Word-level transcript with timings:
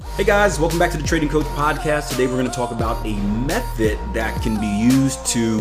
Hey 0.00 0.24
guys, 0.24 0.58
welcome 0.58 0.78
back 0.78 0.90
to 0.92 0.96
the 0.96 1.06
Trading 1.06 1.28
Coach 1.28 1.46
Podcast. 1.46 2.10
Today 2.10 2.26
we're 2.26 2.34
going 2.34 2.46
to 2.46 2.52
talk 2.52 2.70
about 2.70 3.04
a 3.04 3.14
method 3.46 3.98
that 4.14 4.40
can 4.42 4.60
be 4.60 4.66
used 4.66 5.24
to 5.26 5.58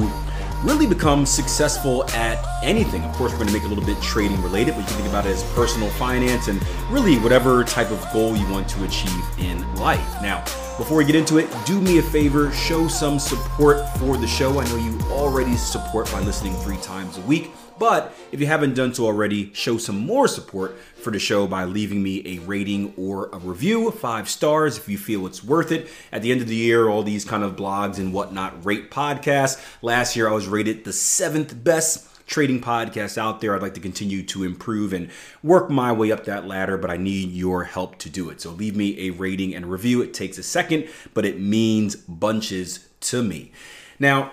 really 0.63 0.87
become 0.87 1.25
successful 1.25 2.07
at 2.09 2.43
anything. 2.63 3.03
Of 3.03 3.15
course, 3.15 3.31
we're 3.31 3.39
going 3.39 3.49
to 3.49 3.53
make 3.53 3.63
it 3.63 3.67
a 3.67 3.69
little 3.69 3.85
bit 3.85 4.01
trading 4.01 4.41
related, 4.41 4.73
but 4.73 4.81
you 4.81 4.85
can 4.85 4.95
think 4.95 5.09
about 5.09 5.25
it 5.25 5.29
as 5.29 5.43
personal 5.53 5.89
finance 5.91 6.47
and 6.47 6.59
really 6.89 7.17
whatever 7.19 7.63
type 7.63 7.91
of 7.91 8.03
goal 8.11 8.35
you 8.35 8.47
want 8.51 8.67
to 8.69 8.83
achieve 8.83 9.23
in 9.39 9.75
life. 9.75 10.21
Now, 10.21 10.43
before 10.77 10.97
we 10.97 11.05
get 11.05 11.15
into 11.15 11.37
it, 11.37 11.49
do 11.65 11.79
me 11.79 11.99
a 11.99 12.03
favor, 12.03 12.51
show 12.51 12.87
some 12.87 13.19
support 13.19 13.87
for 13.97 14.17
the 14.17 14.27
show. 14.27 14.59
I 14.59 14.65
know 14.65 14.77
you 14.77 14.99
already 15.11 15.55
support 15.55 16.11
by 16.11 16.19
listening 16.21 16.53
three 16.55 16.77
times 16.77 17.17
a 17.17 17.21
week. 17.21 17.51
But 17.79 18.13
if 18.31 18.39
you 18.39 18.47
haven't 18.47 18.75
done 18.75 18.93
so 18.93 19.05
already, 19.05 19.53
show 19.53 19.77
some 19.77 19.97
more 19.97 20.27
support 20.27 20.77
for 20.95 21.11
the 21.11 21.19
show 21.19 21.47
by 21.47 21.65
leaving 21.65 22.01
me 22.01 22.23
a 22.25 22.39
rating 22.39 22.93
or 22.97 23.29
a 23.31 23.37
review, 23.37 23.91
five 23.91 24.29
stars 24.29 24.77
if 24.77 24.89
you 24.89 24.97
feel 24.97 25.25
it's 25.25 25.43
worth 25.43 25.71
it. 25.71 25.87
At 26.11 26.21
the 26.21 26.31
end 26.31 26.41
of 26.41 26.47
the 26.47 26.55
year, 26.55 26.89
all 26.89 27.03
these 27.03 27.25
kind 27.25 27.43
of 27.43 27.55
blogs 27.55 27.97
and 27.97 28.13
whatnot 28.13 28.65
rate 28.65 28.91
podcasts. 28.91 29.63
Last 29.81 30.15
year, 30.15 30.27
I 30.27 30.33
was 30.33 30.47
rated 30.47 30.83
the 30.83 30.93
seventh 30.93 31.63
best 31.63 32.07
trading 32.27 32.59
podcast 32.59 33.17
out 33.17 33.41
there. 33.41 33.55
I'd 33.55 33.61
like 33.61 33.73
to 33.75 33.79
continue 33.79 34.21
to 34.23 34.43
improve 34.43 34.93
and 34.93 35.09
work 35.41 35.69
my 35.69 35.91
way 35.93 36.11
up 36.11 36.25
that 36.25 36.45
ladder, 36.45 36.77
but 36.77 36.91
I 36.91 36.97
need 36.97 37.31
your 37.31 37.63
help 37.63 37.97
to 37.99 38.09
do 38.09 38.29
it. 38.29 38.41
So 38.41 38.51
leave 38.51 38.75
me 38.75 39.07
a 39.07 39.11
rating 39.11 39.55
and 39.55 39.71
review. 39.71 40.01
It 40.01 40.13
takes 40.13 40.37
a 40.37 40.43
second, 40.43 40.89
but 41.13 41.25
it 41.25 41.39
means 41.39 41.95
bunches 41.95 42.87
to 42.99 43.23
me. 43.23 43.53
Now, 43.97 44.31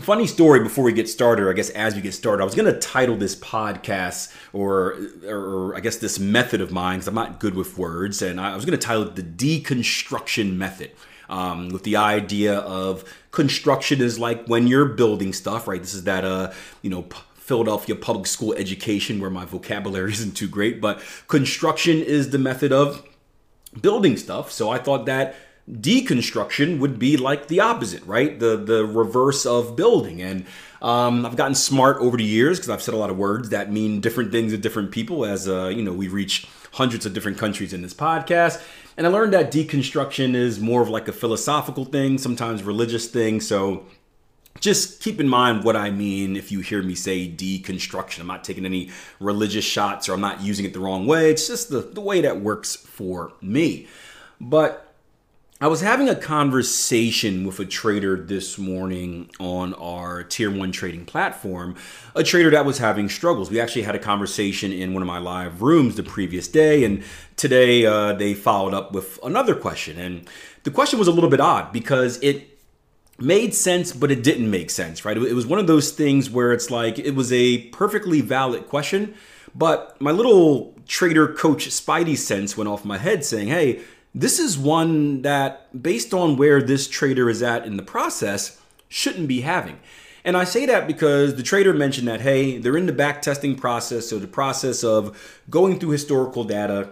Funny 0.00 0.26
story 0.26 0.60
before 0.60 0.84
we 0.84 0.92
get 0.92 1.08
started, 1.08 1.42
or 1.42 1.50
I 1.50 1.54
guess 1.54 1.70
as 1.70 1.94
we 1.94 2.02
get 2.02 2.12
started, 2.12 2.42
I 2.42 2.44
was 2.44 2.54
going 2.54 2.72
to 2.72 2.78
title 2.78 3.16
this 3.16 3.34
podcast 3.34 4.32
or, 4.52 4.98
or 5.26 5.74
I 5.74 5.80
guess 5.80 5.96
this 5.96 6.18
method 6.18 6.60
of 6.60 6.70
mine, 6.70 6.98
because 6.98 7.08
I'm 7.08 7.14
not 7.14 7.40
good 7.40 7.54
with 7.54 7.78
words, 7.78 8.20
and 8.20 8.38
I 8.38 8.54
was 8.54 8.66
going 8.66 8.78
to 8.78 8.86
title 8.86 9.04
it 9.04 9.16
the 9.16 9.22
deconstruction 9.22 10.56
method. 10.56 10.92
Um, 11.28 11.70
with 11.70 11.82
the 11.82 11.96
idea 11.96 12.58
of 12.58 13.04
construction 13.32 14.00
is 14.00 14.16
like 14.16 14.46
when 14.46 14.68
you're 14.68 14.84
building 14.84 15.32
stuff, 15.32 15.66
right? 15.66 15.80
This 15.80 15.94
is 15.94 16.04
that, 16.04 16.24
uh, 16.24 16.52
you 16.82 16.90
know, 16.90 17.06
Philadelphia 17.34 17.96
public 17.96 18.26
school 18.26 18.54
education 18.54 19.18
where 19.18 19.30
my 19.30 19.44
vocabulary 19.44 20.12
isn't 20.14 20.36
too 20.36 20.46
great, 20.46 20.80
but 20.80 21.02
construction 21.26 22.02
is 22.02 22.30
the 22.30 22.38
method 22.38 22.70
of 22.70 23.02
building 23.80 24.16
stuff. 24.16 24.52
So 24.52 24.70
I 24.70 24.78
thought 24.78 25.06
that 25.06 25.34
deconstruction 25.70 26.78
would 26.78 26.98
be 26.98 27.16
like 27.16 27.48
the 27.48 27.60
opposite, 27.60 28.04
right? 28.04 28.38
The 28.38 28.56
the 28.56 28.84
reverse 28.84 29.44
of 29.44 29.76
building. 29.76 30.22
And 30.22 30.46
um, 30.80 31.26
I've 31.26 31.36
gotten 31.36 31.54
smart 31.54 31.98
over 31.98 32.16
the 32.16 32.24
years 32.24 32.58
because 32.58 32.70
I've 32.70 32.82
said 32.82 32.94
a 32.94 32.98
lot 32.98 33.10
of 33.10 33.16
words 33.16 33.48
that 33.50 33.72
mean 33.72 34.00
different 34.00 34.30
things 34.30 34.52
to 34.52 34.58
different 34.58 34.92
people. 34.92 35.24
As 35.24 35.48
uh, 35.48 35.68
you 35.68 35.82
know, 35.82 35.92
we 35.92 36.08
reach 36.08 36.46
hundreds 36.72 37.06
of 37.06 37.14
different 37.14 37.38
countries 37.38 37.72
in 37.72 37.82
this 37.82 37.94
podcast, 37.94 38.62
and 38.96 39.06
I 39.06 39.10
learned 39.10 39.32
that 39.32 39.50
deconstruction 39.50 40.34
is 40.34 40.60
more 40.60 40.82
of 40.82 40.88
like 40.88 41.08
a 41.08 41.12
philosophical 41.12 41.84
thing, 41.84 42.18
sometimes 42.18 42.62
religious 42.62 43.08
thing. 43.08 43.40
So. 43.40 43.86
Just 44.58 45.02
keep 45.02 45.20
in 45.20 45.28
mind 45.28 45.64
what 45.64 45.76
I 45.76 45.90
mean 45.90 46.34
if 46.34 46.50
you 46.50 46.60
hear 46.60 46.82
me 46.82 46.94
say 46.94 47.28
deconstruction. 47.30 48.20
I'm 48.20 48.26
not 48.26 48.42
taking 48.42 48.64
any 48.64 48.88
religious 49.20 49.66
shots 49.66 50.08
or 50.08 50.14
I'm 50.14 50.22
not 50.22 50.40
using 50.40 50.64
it 50.64 50.72
the 50.72 50.80
wrong 50.80 51.06
way. 51.06 51.30
It's 51.30 51.46
just 51.46 51.68
the, 51.68 51.80
the 51.82 52.00
way 52.00 52.22
that 52.22 52.40
works 52.40 52.74
for 52.74 53.34
me. 53.42 53.86
But 54.40 54.85
I 55.58 55.68
was 55.68 55.80
having 55.80 56.06
a 56.10 56.14
conversation 56.14 57.46
with 57.46 57.58
a 57.60 57.64
trader 57.64 58.14
this 58.14 58.58
morning 58.58 59.30
on 59.40 59.72
our 59.72 60.22
tier 60.22 60.50
one 60.50 60.70
trading 60.70 61.06
platform, 61.06 61.76
a 62.14 62.22
trader 62.22 62.50
that 62.50 62.66
was 62.66 62.76
having 62.76 63.08
struggles. 63.08 63.50
We 63.50 63.58
actually 63.58 63.82
had 63.82 63.94
a 63.94 63.98
conversation 63.98 64.70
in 64.70 64.92
one 64.92 65.02
of 65.02 65.06
my 65.06 65.16
live 65.16 65.62
rooms 65.62 65.96
the 65.96 66.02
previous 66.02 66.46
day, 66.46 66.84
and 66.84 67.02
today 67.36 67.86
uh, 67.86 68.12
they 68.12 68.34
followed 68.34 68.74
up 68.74 68.92
with 68.92 69.18
another 69.24 69.54
question. 69.54 69.98
And 69.98 70.28
the 70.64 70.70
question 70.70 70.98
was 70.98 71.08
a 71.08 71.12
little 71.12 71.30
bit 71.30 71.40
odd 71.40 71.72
because 71.72 72.18
it 72.22 72.58
made 73.18 73.54
sense, 73.54 73.94
but 73.94 74.10
it 74.10 74.22
didn't 74.22 74.50
make 74.50 74.68
sense, 74.68 75.06
right? 75.06 75.16
It 75.16 75.32
was 75.32 75.46
one 75.46 75.58
of 75.58 75.66
those 75.66 75.90
things 75.90 76.28
where 76.28 76.52
it's 76.52 76.70
like 76.70 76.98
it 76.98 77.12
was 77.12 77.32
a 77.32 77.62
perfectly 77.68 78.20
valid 78.20 78.68
question, 78.68 79.14
but 79.54 79.98
my 80.02 80.10
little 80.10 80.74
trader 80.86 81.32
coach 81.32 81.66
spidey 81.68 82.18
sense 82.18 82.58
went 82.58 82.68
off 82.68 82.84
my 82.84 82.98
head 82.98 83.24
saying, 83.24 83.48
hey, 83.48 83.80
this 84.16 84.38
is 84.38 84.56
one 84.56 85.20
that, 85.22 85.82
based 85.82 86.14
on 86.14 86.38
where 86.38 86.62
this 86.62 86.88
trader 86.88 87.28
is 87.28 87.42
at 87.42 87.66
in 87.66 87.76
the 87.76 87.82
process, 87.82 88.58
shouldn't 88.88 89.28
be 89.28 89.42
having. 89.42 89.78
And 90.24 90.38
I 90.38 90.44
say 90.44 90.64
that 90.66 90.86
because 90.86 91.36
the 91.36 91.42
trader 91.42 91.74
mentioned 91.74 92.08
that, 92.08 92.22
hey, 92.22 92.56
they're 92.56 92.78
in 92.78 92.86
the 92.86 92.92
back 92.92 93.20
testing 93.20 93.56
process. 93.56 94.08
So 94.08 94.18
the 94.18 94.26
process 94.26 94.82
of 94.82 95.42
going 95.50 95.78
through 95.78 95.90
historical 95.90 96.44
data, 96.44 96.88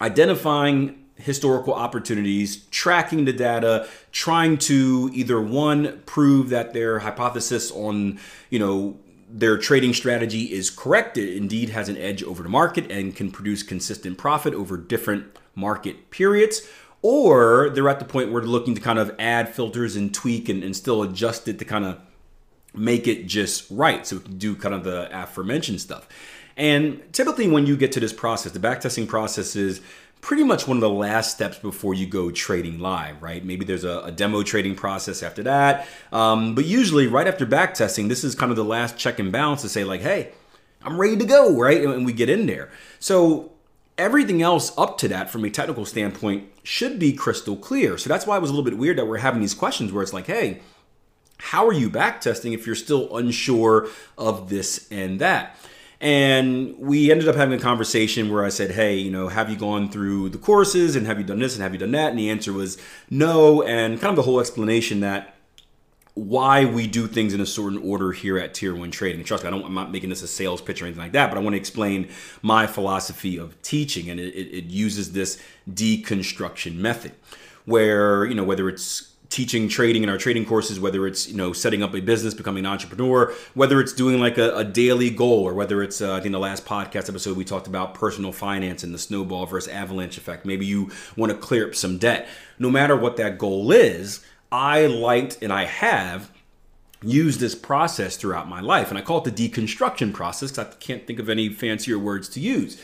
identifying 0.00 1.04
historical 1.14 1.72
opportunities, 1.72 2.64
tracking 2.70 3.26
the 3.26 3.32
data, 3.32 3.88
trying 4.10 4.58
to 4.58 5.08
either 5.14 5.40
one, 5.40 6.02
prove 6.04 6.48
that 6.48 6.74
their 6.74 6.98
hypothesis 6.98 7.70
on, 7.70 8.18
you 8.50 8.58
know, 8.58 8.98
their 9.32 9.56
trading 9.56 9.94
strategy 9.94 10.52
is 10.52 10.68
correct, 10.68 11.16
it 11.16 11.36
indeed 11.36 11.68
has 11.68 11.88
an 11.88 11.96
edge 11.96 12.24
over 12.24 12.42
the 12.42 12.48
market 12.48 12.90
and 12.90 13.14
can 13.14 13.30
produce 13.30 13.62
consistent 13.62 14.18
profit 14.18 14.52
over 14.52 14.76
different 14.76 15.38
market 15.60 16.10
periods, 16.10 16.66
or 17.02 17.70
they're 17.70 17.88
at 17.88 17.98
the 17.98 18.04
point 18.04 18.32
where 18.32 18.40
they're 18.42 18.50
looking 18.50 18.74
to 18.74 18.80
kind 18.80 18.98
of 18.98 19.14
add 19.18 19.54
filters 19.54 19.96
and 19.96 20.12
tweak 20.12 20.48
and, 20.48 20.64
and 20.64 20.74
still 20.74 21.02
adjust 21.02 21.46
it 21.48 21.58
to 21.58 21.64
kind 21.64 21.84
of 21.84 22.00
make 22.74 23.06
it 23.06 23.26
just 23.26 23.70
right. 23.70 24.06
So 24.06 24.16
we 24.16 24.22
can 24.22 24.38
do 24.38 24.54
kind 24.56 24.74
of 24.74 24.84
the 24.84 25.08
aforementioned 25.12 25.80
stuff. 25.80 26.08
And 26.56 27.00
typically, 27.12 27.48
when 27.48 27.66
you 27.66 27.76
get 27.76 27.92
to 27.92 28.00
this 28.00 28.12
process, 28.12 28.52
the 28.52 28.58
backtesting 28.58 29.08
process 29.08 29.56
is 29.56 29.80
pretty 30.20 30.44
much 30.44 30.68
one 30.68 30.76
of 30.76 30.82
the 30.82 30.90
last 30.90 31.32
steps 31.32 31.58
before 31.58 31.94
you 31.94 32.06
go 32.06 32.30
trading 32.30 32.78
live, 32.78 33.22
right? 33.22 33.42
Maybe 33.42 33.64
there's 33.64 33.84
a, 33.84 34.00
a 34.00 34.12
demo 34.12 34.42
trading 34.42 34.74
process 34.74 35.22
after 35.22 35.42
that. 35.44 35.88
Um, 36.12 36.54
but 36.54 36.66
usually, 36.66 37.06
right 37.06 37.26
after 37.26 37.46
backtesting, 37.46 38.08
this 38.08 38.24
is 38.24 38.34
kind 38.34 38.50
of 38.50 38.56
the 38.56 38.64
last 38.64 38.98
check 38.98 39.18
and 39.18 39.32
balance 39.32 39.62
to 39.62 39.68
say, 39.68 39.84
like, 39.84 40.02
hey, 40.02 40.32
I'm 40.82 41.00
ready 41.00 41.16
to 41.16 41.24
go, 41.24 41.56
right? 41.56 41.82
And 41.82 42.04
we 42.04 42.12
get 42.12 42.28
in 42.28 42.46
there. 42.46 42.70
So 42.98 43.49
everything 44.00 44.42
else 44.42 44.76
up 44.76 44.98
to 44.98 45.08
that 45.08 45.30
from 45.30 45.44
a 45.44 45.50
technical 45.50 45.84
standpoint 45.84 46.48
should 46.62 46.98
be 46.98 47.12
crystal 47.12 47.56
clear. 47.56 47.98
So 47.98 48.08
that's 48.08 48.26
why 48.26 48.36
it 48.36 48.40
was 48.40 48.50
a 48.50 48.52
little 48.52 48.68
bit 48.68 48.78
weird 48.78 48.98
that 48.98 49.06
we're 49.06 49.18
having 49.18 49.40
these 49.40 49.54
questions 49.54 49.92
where 49.92 50.02
it's 50.02 50.12
like, 50.12 50.26
hey, 50.26 50.60
how 51.38 51.66
are 51.66 51.72
you 51.72 51.88
backtesting 51.90 52.54
if 52.54 52.66
you're 52.66 52.74
still 52.74 53.16
unsure 53.16 53.88
of 54.18 54.48
this 54.48 54.88
and 54.90 55.20
that? 55.20 55.56
And 56.00 56.78
we 56.78 57.10
ended 57.10 57.28
up 57.28 57.36
having 57.36 57.58
a 57.58 57.62
conversation 57.62 58.32
where 58.32 58.42
I 58.44 58.48
said, 58.48 58.70
Hey, 58.70 58.96
you 58.96 59.10
know, 59.10 59.28
have 59.28 59.50
you 59.50 59.56
gone 59.56 59.90
through 59.90 60.30
the 60.30 60.38
courses 60.38 60.96
and 60.96 61.06
have 61.06 61.18
you 61.18 61.24
done 61.24 61.40
this 61.40 61.54
and 61.54 61.62
have 61.62 61.74
you 61.74 61.78
done 61.78 61.90
that? 61.90 62.10
And 62.10 62.18
the 62.18 62.30
answer 62.30 62.54
was 62.54 62.78
no. 63.10 63.62
And 63.62 64.00
kind 64.00 64.10
of 64.10 64.16
the 64.16 64.22
whole 64.22 64.40
explanation 64.40 65.00
that 65.00 65.34
why 66.14 66.64
we 66.64 66.86
do 66.86 67.06
things 67.06 67.34
in 67.34 67.40
a 67.40 67.46
certain 67.46 67.78
order 67.78 68.12
here 68.12 68.38
at 68.38 68.54
Tier 68.54 68.74
One 68.74 68.90
Trading. 68.90 69.22
Trust 69.24 69.44
me, 69.44 69.48
I 69.48 69.50
don't, 69.50 69.64
I'm 69.64 69.74
not 69.74 69.92
making 69.92 70.10
this 70.10 70.22
a 70.22 70.28
sales 70.28 70.60
pitch 70.60 70.82
or 70.82 70.86
anything 70.86 71.02
like 71.02 71.12
that, 71.12 71.30
but 71.30 71.38
I 71.38 71.40
want 71.40 71.54
to 71.54 71.58
explain 71.58 72.08
my 72.42 72.66
philosophy 72.66 73.36
of 73.38 73.60
teaching, 73.62 74.10
and 74.10 74.18
it, 74.18 74.34
it 74.34 74.64
uses 74.64 75.12
this 75.12 75.40
deconstruction 75.70 76.76
method, 76.76 77.12
where 77.64 78.24
you 78.24 78.34
know 78.34 78.44
whether 78.44 78.68
it's 78.68 79.10
teaching 79.30 79.68
trading 79.68 80.02
in 80.02 80.08
our 80.08 80.18
trading 80.18 80.44
courses, 80.44 80.80
whether 80.80 81.06
it's 81.06 81.28
you 81.28 81.36
know 81.36 81.52
setting 81.52 81.82
up 81.82 81.94
a 81.94 82.00
business, 82.00 82.34
becoming 82.34 82.66
an 82.66 82.70
entrepreneur, 82.70 83.32
whether 83.54 83.80
it's 83.80 83.92
doing 83.92 84.20
like 84.20 84.36
a, 84.36 84.54
a 84.56 84.64
daily 84.64 85.08
goal, 85.08 85.44
or 85.44 85.54
whether 85.54 85.82
it's 85.82 86.02
uh, 86.02 86.14
I 86.14 86.20
think 86.20 86.32
the 86.32 86.38
last 86.38 86.66
podcast 86.66 87.08
episode 87.08 87.36
we 87.36 87.44
talked 87.44 87.66
about 87.68 87.94
personal 87.94 88.32
finance 88.32 88.82
and 88.82 88.92
the 88.92 88.98
snowball 88.98 89.46
versus 89.46 89.72
avalanche 89.72 90.18
effect. 90.18 90.44
Maybe 90.44 90.66
you 90.66 90.90
want 91.16 91.32
to 91.32 91.38
clear 91.38 91.68
up 91.68 91.74
some 91.74 91.96
debt. 91.96 92.28
No 92.58 92.70
matter 92.70 92.96
what 92.96 93.16
that 93.16 93.38
goal 93.38 93.70
is, 93.72 94.24
I 94.52 94.86
liked 94.86 95.38
and 95.42 95.52
I 95.52 95.64
have 95.64 96.30
used 97.02 97.40
this 97.40 97.54
process 97.54 98.16
throughout 98.16 98.48
my 98.48 98.60
life. 98.60 98.88
And 98.88 98.98
I 98.98 99.02
call 99.02 99.24
it 99.24 99.34
the 99.34 99.48
deconstruction 99.48 100.12
process 100.12 100.50
because 100.50 100.74
I 100.74 100.76
can't 100.78 101.06
think 101.06 101.18
of 101.18 101.28
any 101.28 101.48
fancier 101.48 101.98
words 101.98 102.28
to 102.30 102.40
use. 102.40 102.80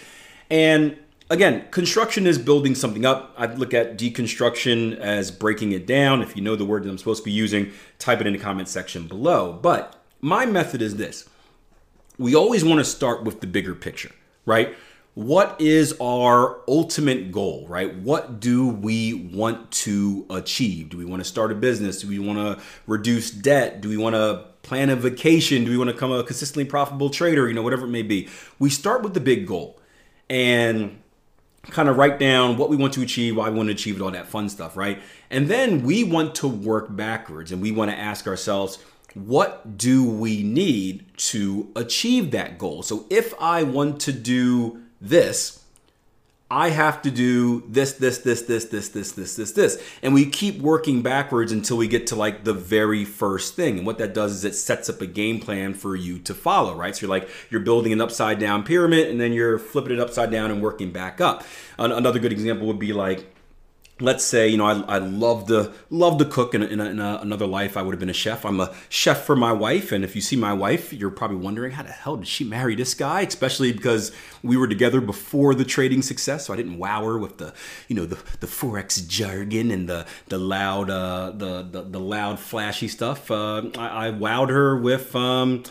And 0.51 0.97
again, 1.29 1.67
construction 1.71 2.27
is 2.27 2.39
building 2.39 2.75
something 2.75 3.05
up. 3.05 3.35
I 3.37 3.47
look 3.47 3.75
at 3.75 3.99
deconstruction 3.99 4.97
as 4.99 5.31
breaking 5.31 5.73
it 5.73 5.87
down. 5.87 6.23
If 6.23 6.37
you 6.37 6.43
know 6.43 6.57
the 6.57 6.65
word 6.65 6.85
that 6.85 6.91
I'm 6.91 6.99
supposed 6.99 7.23
to 7.23 7.25
be 7.25 7.33
using, 7.33 7.73
type 7.99 8.21
it 8.21 8.27
in 8.27 8.33
the 8.33 8.39
comment 8.39 8.69
section 8.69 9.07
below. 9.07 9.53
But 9.53 10.03
my 10.21 10.47
method 10.47 10.81
is 10.83 10.97
this 10.97 11.29
we 12.19 12.35
always 12.35 12.65
want 12.65 12.79
to 12.79 12.85
start 12.85 13.25
with 13.25 13.41
the 13.41 13.47
bigger 13.47 13.75
picture, 13.75 14.11
right? 14.47 14.75
What 15.17 15.59
is 15.59 15.97
our 15.99 16.61
ultimate 16.69 17.33
goal, 17.33 17.65
right? 17.71 17.97
What 17.97 18.39
do 18.39 18.69
we 18.69 19.15
want 19.15 19.71
to 19.71 20.27
achieve? 20.29 20.91
Do 20.91 20.99
we 20.99 21.07
want 21.07 21.23
to 21.23 21.25
start 21.25 21.51
a 21.51 21.55
business? 21.55 22.03
Do 22.03 22.09
we 22.09 22.19
want 22.19 22.39
to 22.39 22.63
reduce 22.87 23.31
debt? 23.31 23.81
Do 23.81 23.89
we 23.89 23.97
want 23.97 24.15
to 24.15 24.45
plan 24.61 24.91
a 24.91 24.95
vacation? 24.95 25.65
Do 25.65 25.71
we 25.71 25.79
want 25.79 25.89
to 25.89 25.95
become 25.95 26.13
a 26.13 26.23
consistently 26.23 26.67
profitable 26.67 27.09
trader? 27.09 27.49
You 27.49 27.55
know, 27.55 27.63
whatever 27.63 27.87
it 27.87 27.91
may 27.91 28.03
be. 28.03 28.29
We 28.59 28.69
start 28.69 29.03
with 29.03 29.15
the 29.15 29.21
big 29.21 29.47
goal 29.47 29.81
and 30.29 30.99
kind 31.63 31.89
of 31.89 31.97
write 31.97 32.19
down 32.19 32.59
what 32.59 32.69
we 32.69 32.77
want 32.77 32.93
to 32.93 33.03
achieve, 33.03 33.39
why 33.39 33.49
we 33.49 33.57
want 33.57 33.71
to 33.71 33.75
achieve 33.75 33.97
it, 33.97 34.03
all 34.03 34.11
that 34.11 34.27
fun 34.27 34.51
stuff, 34.51 34.77
right? 34.77 35.01
And 35.31 35.49
then 35.49 35.83
we 35.83 36.05
want 36.05 36.35
to 36.37 36.47
work 36.47 36.95
backwards 36.95 37.53
and 37.53 37.63
we 37.63 37.73
want 37.73 37.91
to 37.91 37.97
ask 37.97 38.27
ourselves, 38.27 38.85
what 39.15 39.79
do 39.79 40.05
we 40.05 40.43
need 40.43 41.07
to 41.17 41.73
achieve 41.75 42.33
that 42.33 42.59
goal? 42.59 42.83
So 42.83 43.07
if 43.09 43.33
I 43.41 43.63
want 43.63 43.99
to 44.03 44.13
do 44.13 44.83
this, 45.01 45.63
I 46.49 46.71
have 46.71 47.03
to 47.03 47.11
do 47.11 47.65
this, 47.67 47.95
this, 47.95 48.19
this, 48.19 48.43
this, 48.43 48.67
this, 48.67 48.89
this, 48.91 49.13
this, 49.13 49.35
this, 49.35 49.53
this. 49.53 49.83
And 50.01 50.15
we 50.15 50.27
keep 50.27 50.61
working 50.61 51.03
backwards 51.03 51.51
until 51.51 51.77
we 51.77 51.89
get 51.89 52.07
to 52.09 52.15
like 52.15 52.45
the 52.45 52.55
very 52.55 53.05
first 53.05 53.57
thing. 53.57 53.79
And 53.79 53.87
what 53.87 53.99
that 53.99 54.15
does 54.15 54.33
is 54.33 54.45
it 54.45 54.55
sets 54.55 54.89
up 54.89 55.01
a 55.01 55.09
game 55.09 55.41
plan 55.41 55.75
for 55.75 55.97
you 55.97 56.21
to 56.21 56.35
follow, 56.35 56.77
right? 56.77 56.95
So 56.95 57.07
you're 57.07 57.11
like, 57.11 57.29
you're 57.51 57.63
building 57.63 57.93
an 57.93 58.01
upside 58.01 58.39
down 58.39 58.63
pyramid 58.63 59.09
and 59.09 59.21
then 59.21 59.33
you're 59.33 59.59
flipping 59.59 59.95
it 59.95 59.99
upside 59.99 60.31
down 60.31 60.53
and 60.53 60.63
working 60.63 60.93
back 60.93 61.21
up. 61.21 61.45
Another 61.79 62.21
good 62.21 62.33
example 62.33 62.69
would 62.69 62.79
be 62.79 62.93
like, 62.93 63.27
let's 63.99 64.23
say 64.25 64.47
you 64.47 64.59
know 64.59 64.67
I, 64.67 64.97
I 64.97 64.99
love 64.99 65.47
to 65.47 65.73
love 65.89 66.19
to 66.19 66.27
cook 66.27 66.55
in, 66.55 66.63
in, 66.63 66.81
a, 66.81 66.85
in 66.85 67.01
a, 67.01 67.19
another 67.23 67.47
life 67.47 67.79
i 67.79 67.83
would 67.83 67.93
have 67.93 68.01
been 68.01 68.11
a 68.11 68.15
chef. 68.15 68.45
I'm 68.45 68.61
a 68.61 68.75
chef 68.89 69.25
for 69.25 69.35
my 69.35 69.53
wife 69.53 69.91
and 69.91 70.05
if 70.05 70.15
you 70.15 70.21
see 70.21 70.37
my 70.37 70.53
wife 70.53 70.93
you're 70.93 71.11
probably 71.11 71.39
wondering 71.39 71.73
how 71.73 71.83
the 71.83 71.93
hell 71.93 72.17
did 72.17 72.29
she 72.29 72.45
marry 72.45 72.75
this 72.75 72.93
guy? 72.95 73.23
Especially 73.23 73.73
because 73.73 74.13
we 74.43 74.57
were 74.57 74.69
together 74.69 75.01
before 75.01 75.55
the 75.55 75.65
trading 75.65 76.03
success 76.03 76.47
so 76.47 76.53
i 76.53 76.57
didn't 76.57 76.79
wow 76.79 77.03
her 77.05 77.19
with 77.19 77.39
the 77.39 77.55
you 77.89 77.97
know 77.97 78.05
the, 78.05 78.19
the 78.41 78.47
forex 78.47 79.07
jargon 79.09 79.71
and 79.71 79.89
the 79.89 80.07
the 80.29 80.39
loud 80.39 80.91
uh, 80.91 81.33
the, 81.35 81.63
the 81.63 81.83
the 81.83 82.01
loud 82.01 82.39
flashy 82.39 82.89
stuff. 82.89 83.31
Uh, 83.31 83.63
I, 83.77 84.09
I 84.09 84.11
wowed 84.11 84.51
her 84.51 84.77
with 84.77 85.15
um, 85.15 85.65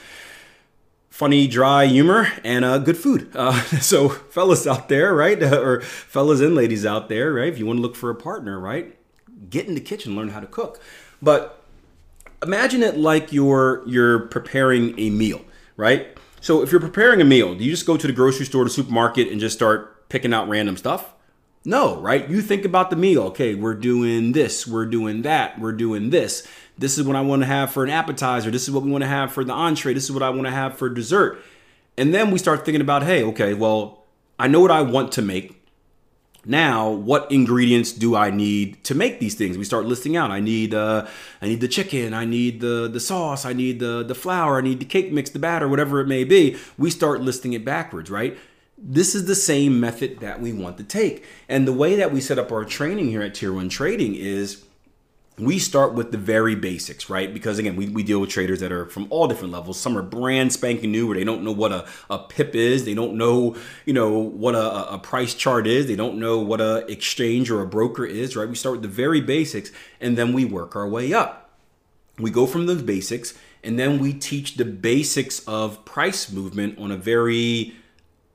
funny, 1.16 1.48
dry 1.48 1.86
humor 1.86 2.28
and 2.44 2.66
uh, 2.66 2.78
good 2.78 2.98
food. 2.98 3.32
Uh, 3.36 3.62
so, 3.80 4.10
fellas 4.10 4.66
out 4.66 4.90
there, 4.90 5.14
right, 5.14 5.42
or 5.54 5.82
fellas 5.82 6.42
and 6.42 6.56
ladies 6.56 6.86
out 6.86 7.10
there, 7.10 7.34
right, 7.34 7.52
if 7.52 7.60
you 7.60 7.66
want 7.66 7.78
to 7.78 7.82
look 7.82 7.96
for 7.96 8.10
a 8.10 8.16
partner, 8.16 8.60
right, 8.60 8.98
get 9.50 9.68
in 9.68 9.76
the 9.76 9.82
kitchen, 9.82 10.16
learn 10.16 10.30
how 10.30 10.40
to 10.40 10.48
cook. 10.48 10.80
But 11.22 11.62
imagine 12.42 12.82
it 12.82 12.98
like 12.98 13.32
you're 13.32 13.84
you're 13.86 14.20
preparing 14.28 14.98
a 15.00 15.10
meal, 15.10 15.42
right? 15.78 16.18
So, 16.42 16.64
if 16.64 16.72
you're 16.72 16.82
preparing 16.82 17.22
a 17.22 17.26
meal, 17.26 17.56
do 17.56 17.64
you 17.64 17.72
just 17.72 17.86
go 17.86 17.98
to 17.98 18.08
the 18.08 18.14
grocery 18.14 18.46
store, 18.46 18.64
the 18.64 18.70
supermarket, 18.70 19.30
and 19.30 19.40
just 19.40 19.56
start 19.56 20.10
picking 20.10 20.34
out 20.34 20.50
random 20.50 20.76
stuff? 20.76 21.14
No, 21.66 22.00
right? 22.00 22.30
You 22.30 22.42
think 22.42 22.64
about 22.64 22.90
the 22.90 22.96
meal. 22.96 23.24
Okay, 23.24 23.56
we're 23.56 23.76
doing 23.76 24.32
this, 24.32 24.66
we're 24.66 24.86
doing 24.86 25.22
that, 25.24 25.60
we're 25.60 25.74
doing 25.74 26.10
this. 26.10 26.48
This 26.78 26.98
is 26.98 27.06
what 27.06 27.16
I 27.16 27.22
want 27.22 27.42
to 27.42 27.46
have 27.48 27.72
for 27.72 27.84
an 27.84 27.90
appetizer. 27.90 28.52
This 28.52 28.64
is 28.64 28.72
what 28.72 28.84
we 28.84 28.92
want 28.92 29.04
to 29.04 29.08
have 29.08 29.32
for 29.32 29.44
the 29.44 29.54
entree. 29.54 29.94
This 29.94 30.06
is 30.06 30.12
what 30.12 30.24
I 30.24 30.30
want 30.30 30.44
to 30.44 30.52
have 30.52 30.78
for 30.78 30.90
dessert. 30.90 31.42
And 31.98 32.14
then 32.14 32.32
we 32.32 32.38
start 32.38 32.66
thinking 32.66 32.82
about, 32.82 33.04
hey, 33.04 33.24
okay, 33.24 33.54
well, 33.54 34.04
I 34.38 34.48
know 34.48 34.60
what 34.60 34.72
I 34.72 34.82
want 34.82 35.12
to 35.14 35.22
make. 35.22 35.62
Now, 36.46 36.92
what 36.92 37.32
ingredients 37.32 37.92
do 37.92 38.16
I 38.16 38.30
need 38.30 38.84
to 38.84 38.94
make 38.94 39.20
these 39.20 39.34
things? 39.34 39.58
We 39.58 39.64
start 39.64 39.86
listing 39.86 40.16
out. 40.16 40.30
I 40.30 40.40
need, 40.40 40.76
uh, 40.76 41.08
I 41.42 41.48
need 41.48 41.62
the 41.62 41.68
chicken. 41.68 42.14
I 42.14 42.26
need 42.26 42.62
the 42.62 42.88
the 42.88 43.00
sauce. 43.00 43.46
I 43.46 43.54
need 43.54 43.80
the 43.80 44.04
the 44.04 44.14
flour. 44.14 44.60
I 44.60 44.62
need 44.62 44.80
the 44.80 44.86
cake 44.86 45.12
mix, 45.12 45.32
the 45.32 45.40
batter, 45.40 45.68
whatever 45.68 46.02
it 46.02 46.08
may 46.08 46.24
be. 46.24 46.58
We 46.78 46.92
start 46.92 47.22
listing 47.22 47.54
it 47.54 47.66
backwards, 47.66 48.12
right? 48.12 48.38
This 48.78 49.16
is 49.16 49.26
the 49.26 49.36
same 49.36 49.80
method 49.80 50.20
that 50.20 50.40
we 50.40 50.54
want 50.54 50.78
to 50.78 50.84
take. 50.84 51.26
And 51.50 51.68
the 51.68 51.74
way 51.74 51.96
that 51.96 52.12
we 52.12 52.22
set 52.22 52.38
up 52.38 52.52
our 52.52 52.66
training 52.66 53.08
here 53.08 53.24
at 53.24 53.34
Tier 53.34 53.54
One 53.54 53.70
Trading 53.70 54.14
is 54.14 54.66
we 55.38 55.60
start 55.60 55.94
with 55.94 56.12
the 56.12 56.18
very 56.18 56.56
basics, 56.56 57.10
right? 57.10 57.34
Because 57.34 57.60
again, 57.60 57.76
we, 57.76 57.90
we 57.90 58.04
deal 58.04 58.22
with 58.22 58.30
traders 58.30 58.62
that 58.62 58.72
are 58.72 58.86
from 58.86 59.08
all 59.10 59.28
different 59.28 59.52
levels. 59.52 59.80
Some 59.80 59.98
are 59.98 60.02
brand 60.02 60.54
spanking 60.54 60.92
new 60.92 61.08
where 61.08 61.18
they 61.18 61.26
don't 61.26 61.44
know 61.44 61.52
what 61.52 61.74
a, 61.74 61.86
a 62.10 62.20
pip 62.20 62.56
is. 62.56 62.86
They 62.86 62.94
don't 62.94 63.16
know, 63.16 63.56
you 63.86 63.94
know, 63.94 64.12
what 64.18 64.56
a, 64.56 64.94
a 64.94 64.98
price 64.98 65.34
chart 65.34 65.68
is. 65.68 65.88
They 65.88 65.98
don't 65.98 66.20
know 66.20 66.40
what 66.40 66.62
a 66.62 66.90
exchange 66.90 67.52
or 67.52 67.62
a 67.62 67.68
broker 67.68 68.06
is, 68.06 68.36
right? 68.36 68.48
We 68.48 68.56
start 68.56 68.74
with 68.74 68.82
the 68.84 68.88
very 68.88 69.20
basics 69.20 69.72
and 70.00 70.18
then 70.18 70.32
we 70.32 70.46
work 70.46 70.76
our 70.76 70.88
way 70.88 71.14
up. 71.14 71.50
We 72.18 72.32
go 72.32 72.46
from 72.46 72.66
those 72.66 72.82
basics 72.82 73.34
and 73.62 73.78
then 73.78 74.00
we 74.00 74.14
teach 74.14 74.56
the 74.56 74.64
basics 74.64 75.42
of 75.48 75.84
price 75.84 76.32
movement 76.32 76.80
on 76.80 76.92
a 76.92 76.98
very 76.98 77.76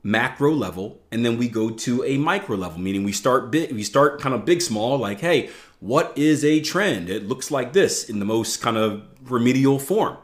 macro 0.03 0.51
level 0.51 0.99
and 1.11 1.23
then 1.23 1.37
we 1.37 1.47
go 1.47 1.69
to 1.69 2.03
a 2.03 2.17
micro 2.17 2.55
level 2.55 2.79
meaning 2.79 3.03
we 3.03 3.11
start 3.11 3.51
big 3.51 3.71
we 3.71 3.83
start 3.83 4.19
kind 4.19 4.33
of 4.33 4.43
big 4.43 4.59
small 4.59 4.97
like 4.97 5.19
hey 5.19 5.47
what 5.81 6.15
is 6.15 6.45
a 6.45 6.61
trend? 6.61 7.09
It 7.09 7.27
looks 7.27 7.51
like 7.51 7.73
this 7.73 8.07
in 8.09 8.19
the 8.19 8.25
most 8.25 8.61
kind 8.61 8.77
of 8.77 9.03
remedial 9.29 9.79
form. 9.79 10.15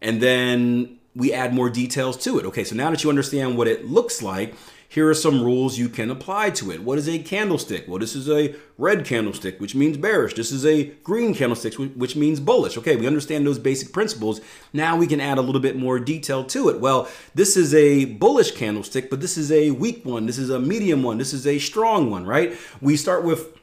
And 0.00 0.22
then 0.22 0.98
we 1.14 1.32
add 1.32 1.52
more 1.52 1.68
details 1.68 2.16
to 2.18 2.38
it. 2.38 2.46
Okay, 2.46 2.64
so 2.64 2.76
now 2.76 2.90
that 2.90 3.02
you 3.02 3.10
understand 3.10 3.58
what 3.58 3.66
it 3.66 3.84
looks 3.84 4.22
like, 4.22 4.54
here 4.88 5.08
are 5.08 5.14
some 5.14 5.42
rules 5.42 5.78
you 5.78 5.88
can 5.88 6.10
apply 6.10 6.50
to 6.50 6.70
it. 6.70 6.82
What 6.82 6.98
is 6.98 7.08
a 7.08 7.18
candlestick? 7.18 7.86
Well, 7.86 7.98
this 7.98 8.16
is 8.16 8.28
a 8.28 8.54
red 8.78 9.04
candlestick, 9.04 9.60
which 9.60 9.74
means 9.74 9.96
bearish. 9.96 10.34
This 10.34 10.50
is 10.52 10.64
a 10.64 10.84
green 11.04 11.34
candlestick, 11.34 11.74
which 11.74 12.16
means 12.16 12.40
bullish. 12.40 12.76
Okay, 12.78 12.96
we 12.96 13.06
understand 13.06 13.46
those 13.46 13.58
basic 13.58 13.92
principles. 13.92 14.40
Now 14.72 14.96
we 14.96 15.06
can 15.06 15.20
add 15.20 15.38
a 15.38 15.42
little 15.42 15.60
bit 15.60 15.76
more 15.76 15.98
detail 15.98 16.44
to 16.44 16.68
it. 16.70 16.80
Well, 16.80 17.08
this 17.34 17.56
is 17.56 17.74
a 17.74 18.04
bullish 18.04 18.52
candlestick, 18.52 19.10
but 19.10 19.20
this 19.20 19.36
is 19.36 19.50
a 19.50 19.72
weak 19.72 20.04
one. 20.04 20.26
This 20.26 20.38
is 20.38 20.50
a 20.50 20.58
medium 20.58 21.02
one. 21.02 21.18
This 21.18 21.32
is 21.32 21.46
a 21.46 21.58
strong 21.58 22.10
one, 22.10 22.26
right? 22.26 22.56
We 22.80 22.96
start 22.96 23.24
with 23.24 23.59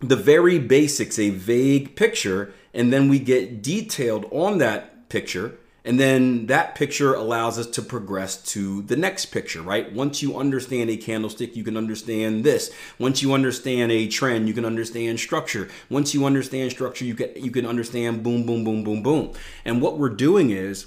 the 0.00 0.16
very 0.16 0.58
basics, 0.58 1.18
a 1.18 1.30
vague 1.30 1.94
picture, 1.94 2.52
and 2.72 2.92
then 2.92 3.08
we 3.08 3.18
get 3.18 3.62
detailed 3.62 4.26
on 4.30 4.58
that 4.58 5.08
picture. 5.08 5.56
And 5.82 5.98
then 5.98 6.46
that 6.46 6.74
picture 6.74 7.14
allows 7.14 7.58
us 7.58 7.66
to 7.68 7.82
progress 7.82 8.42
to 8.52 8.82
the 8.82 8.96
next 8.96 9.26
picture, 9.26 9.62
right? 9.62 9.90
Once 9.92 10.22
you 10.22 10.36
understand 10.36 10.90
a 10.90 10.96
candlestick, 10.96 11.56
you 11.56 11.64
can 11.64 11.76
understand 11.76 12.44
this. 12.44 12.70
Once 12.98 13.22
you 13.22 13.32
understand 13.32 13.90
a 13.90 14.06
trend, 14.06 14.46
you 14.46 14.52
can 14.52 14.66
understand 14.66 15.20
structure. 15.20 15.68
Once 15.88 16.12
you 16.12 16.26
understand 16.26 16.70
structure, 16.70 17.06
you 17.06 17.14
can 17.14 17.30
you 17.34 17.50
can 17.50 17.64
understand 17.64 18.22
boom, 18.22 18.44
boom, 18.44 18.62
boom, 18.62 18.84
boom, 18.84 19.02
boom. 19.02 19.32
And 19.64 19.80
what 19.80 19.98
we're 19.98 20.10
doing 20.10 20.50
is 20.50 20.86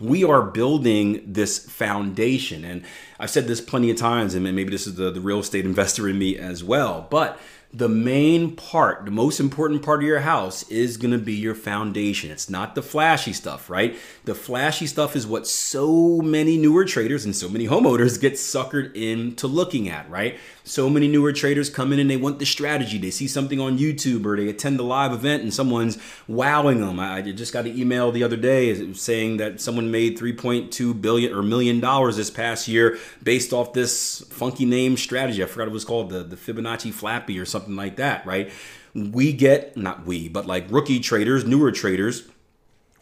we 0.00 0.24
are 0.24 0.42
building 0.42 1.22
this 1.26 1.58
foundation. 1.58 2.64
And 2.64 2.84
I've 3.18 3.30
said 3.30 3.46
this 3.46 3.60
plenty 3.60 3.90
of 3.90 3.96
times, 3.96 4.34
and 4.34 4.44
maybe 4.44 4.70
this 4.70 4.86
is 4.86 4.94
the, 4.94 5.10
the 5.10 5.20
real 5.20 5.40
estate 5.40 5.64
investor 5.66 6.08
in 6.08 6.18
me 6.18 6.38
as 6.38 6.64
well. 6.64 7.06
But 7.10 7.38
the 7.72 7.88
main 7.88 8.56
part, 8.56 9.04
the 9.04 9.10
most 9.10 9.38
important 9.38 9.82
part 9.82 10.00
of 10.00 10.06
your 10.06 10.20
house 10.20 10.66
is 10.70 10.96
going 10.96 11.10
to 11.10 11.18
be 11.18 11.34
your 11.34 11.54
foundation. 11.54 12.30
It's 12.30 12.48
not 12.48 12.74
the 12.74 12.80
flashy 12.80 13.34
stuff, 13.34 13.68
right? 13.68 13.94
The 14.24 14.34
flashy 14.34 14.86
stuff 14.86 15.14
is 15.14 15.26
what 15.26 15.46
so 15.46 16.22
many 16.22 16.56
newer 16.56 16.86
traders 16.86 17.26
and 17.26 17.36
so 17.36 17.46
many 17.46 17.66
homeowners 17.66 18.18
get 18.18 18.34
suckered 18.34 18.94
into 18.94 19.46
looking 19.46 19.90
at, 19.90 20.08
right? 20.08 20.38
So 20.64 20.88
many 20.88 21.08
newer 21.08 21.32
traders 21.32 21.68
come 21.68 21.92
in 21.92 21.98
and 21.98 22.10
they 22.10 22.16
want 22.16 22.38
the 22.38 22.46
strategy. 22.46 22.96
They 22.96 23.10
see 23.10 23.28
something 23.28 23.60
on 23.60 23.78
YouTube 23.78 24.24
or 24.24 24.36
they 24.36 24.48
attend 24.48 24.80
a 24.80 24.82
live 24.82 25.12
event 25.12 25.42
and 25.42 25.52
someone's 25.52 25.98
wowing 26.26 26.80
them. 26.80 26.98
I 26.98 27.20
just 27.20 27.52
got 27.52 27.66
an 27.66 27.78
email 27.78 28.10
the 28.12 28.24
other 28.24 28.36
day 28.36 28.92
saying 28.94 29.38
that 29.38 29.60
someone 29.60 29.90
made 29.90 30.18
3.2 30.18 31.00
billion 31.00 31.34
or 31.34 31.42
million 31.42 31.80
dollars 31.80 32.16
this 32.16 32.30
past 32.30 32.66
year 32.66 32.98
based 33.22 33.52
off 33.52 33.74
this 33.74 34.24
funky 34.30 34.64
name 34.64 34.96
strategy. 34.96 35.42
I 35.42 35.46
forgot 35.46 35.68
it 35.68 35.72
was 35.72 35.84
called, 35.84 36.08
the, 36.10 36.22
the 36.22 36.36
Fibonacci 36.36 36.92
Flappy 36.92 37.38
or 37.38 37.44
something 37.44 37.57
something 37.58 37.76
like 37.76 37.96
that, 37.96 38.24
right? 38.24 38.50
We 38.94 39.32
get, 39.32 39.76
not 39.76 40.06
we, 40.06 40.28
but 40.28 40.46
like 40.46 40.66
rookie 40.70 41.00
traders, 41.00 41.44
newer 41.44 41.72
traders, 41.72 42.28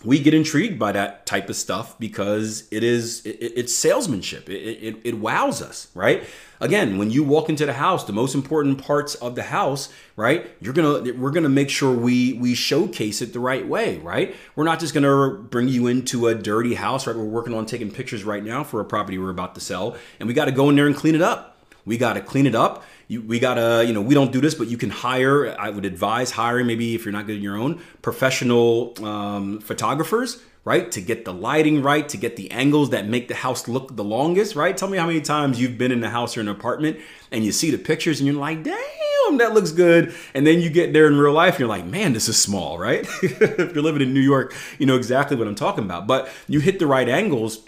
we 0.05 0.21
get 0.21 0.35
intrigued 0.35 0.79
by 0.79 0.93
that 0.93 1.27
type 1.27 1.49
of 1.49 1.57
stuff 1.57 1.99
because 1.99 2.69
it 2.71 2.85
is 2.85 3.25
it, 3.25 3.53
it's 3.57 3.75
salesmanship. 3.75 4.49
It, 4.49 4.53
it, 4.53 4.97
it 5.05 5.19
wows 5.19 5.63
us 5.63 5.89
right? 5.95 6.25
Again 6.61 6.99
when 6.99 7.11
you 7.11 7.25
walk 7.25 7.49
into 7.49 7.67
the 7.67 7.73
house 7.73 8.05
the 8.05 8.13
most 8.13 8.35
important 8.35 8.83
parts 8.83 9.15
of 9.17 9.35
the 9.35 9.45
house 9.45 9.93
right 10.15 10.51
you're 10.61 10.75
gonna 10.75 11.13
we're 11.15 11.31
gonna 11.31 11.49
make 11.49 11.71
sure 11.71 11.93
we 11.95 12.35
we 12.35 12.55
showcase 12.55 13.23
it 13.23 13.33
the 13.33 13.41
right 13.41 13.67
way 13.67 13.99
right? 13.99 14.35
We're 14.55 14.65
not 14.65 14.81
just 14.81 14.93
gonna 14.93 15.31
bring 15.31 15.69
you 15.69 15.87
into 15.87 16.29
a 16.29 16.35
dirty 16.35 16.75
house 16.75 17.07
right? 17.07 17.17
We're 17.17 17.25
working 17.25 17.55
on 17.55 17.67
taking 17.67 17.91
pictures 17.91 18.23
right 18.23 18.45
now 18.45 18.65
for 18.65 18.81
a 18.81 18.85
property 18.85 19.19
we're 19.19 19.31
about 19.31 19.55
to 19.55 19.61
sell 19.61 19.97
and 20.21 20.29
we 20.29 20.35
got 20.35 20.45
to 20.45 20.53
go 20.53 20.69
in 20.69 20.77
there 20.77 20.87
and 20.87 20.95
clean 20.95 21.15
it 21.15 21.23
up. 21.23 21.55
We 21.85 21.99
got 21.99 22.15
to 22.15 22.21
clean 22.21 22.47
it 22.47 22.55
up 22.55 22.85
you, 23.09 23.23
we 23.23 23.39
gotta, 23.39 23.85
you 23.87 23.93
know, 23.93 24.03
we 24.03 24.15
don't 24.15 24.33
do 24.33 24.41
this, 24.41 24.55
but 24.55 24.69
you 24.69 24.77
can 24.77 24.91
hire. 24.91 25.55
I 25.59 25.71
would 25.71 25.85
advise 25.85 26.33
hiring 26.33 26.67
maybe 26.67 26.95
if 26.95 27.05
you're 27.05 27.13
not 27.13 27.27
good 27.27 27.37
in 27.37 27.43
your 27.43 27.57
own 27.57 27.81
professional 28.03 28.95
um, 29.05 29.61
photographers, 29.61 30.43
right, 30.65 30.91
to 30.91 31.01
get 31.01 31.25
the 31.25 31.33
lighting 31.33 31.83
right, 31.83 32.09
to 32.09 32.17
get 32.17 32.37
the 32.37 32.51
angles 32.51 32.91
that 32.91 33.07
make 33.07 33.29
the 33.29 33.35
house 33.35 33.69
look 33.69 33.95
the 33.95 34.05
longest, 34.05 34.57
right. 34.57 34.77
Tell 34.77 34.89
me 34.89 34.99
how 34.99 35.07
many 35.07 35.21
times 35.21 35.61
you've 35.61 35.79
been 35.79 35.93
in 35.93 36.03
a 36.03 36.11
house 36.11 36.37
or 36.37 36.41
an 36.41 36.49
apartment 36.49 36.99
and 37.31 37.45
you 37.45 37.53
see 37.53 37.71
the 37.71 37.79
pictures 37.79 38.19
and 38.19 38.27
you're 38.27 38.37
like, 38.37 38.65
damn, 38.65 39.39
that 39.39 39.55
looks 39.55 39.71
good, 39.71 40.15
and 40.35 40.47
then 40.47 40.61
you 40.61 40.71
get 40.71 40.93
there 40.93 41.07
in 41.07 41.17
real 41.17 41.33
life 41.33 41.55
and 41.55 41.61
you're 41.61 41.69
like, 41.69 41.85
man, 41.85 42.13
this 42.13 42.29
is 42.29 42.37
small, 42.37 42.79
right? 42.79 43.07
if 43.23 43.75
you're 43.75 43.83
living 43.83 44.03
in 44.03 44.15
New 44.15 44.21
York, 44.21 44.55
you 44.79 44.87
know 44.87 44.97
exactly 44.97 45.37
what 45.37 45.47
I'm 45.47 45.55
talking 45.55 45.85
about. 45.85 46.07
But 46.07 46.29
you 46.49 46.61
hit 46.61 46.79
the 46.79 46.87
right 46.87 47.09
angles 47.09 47.65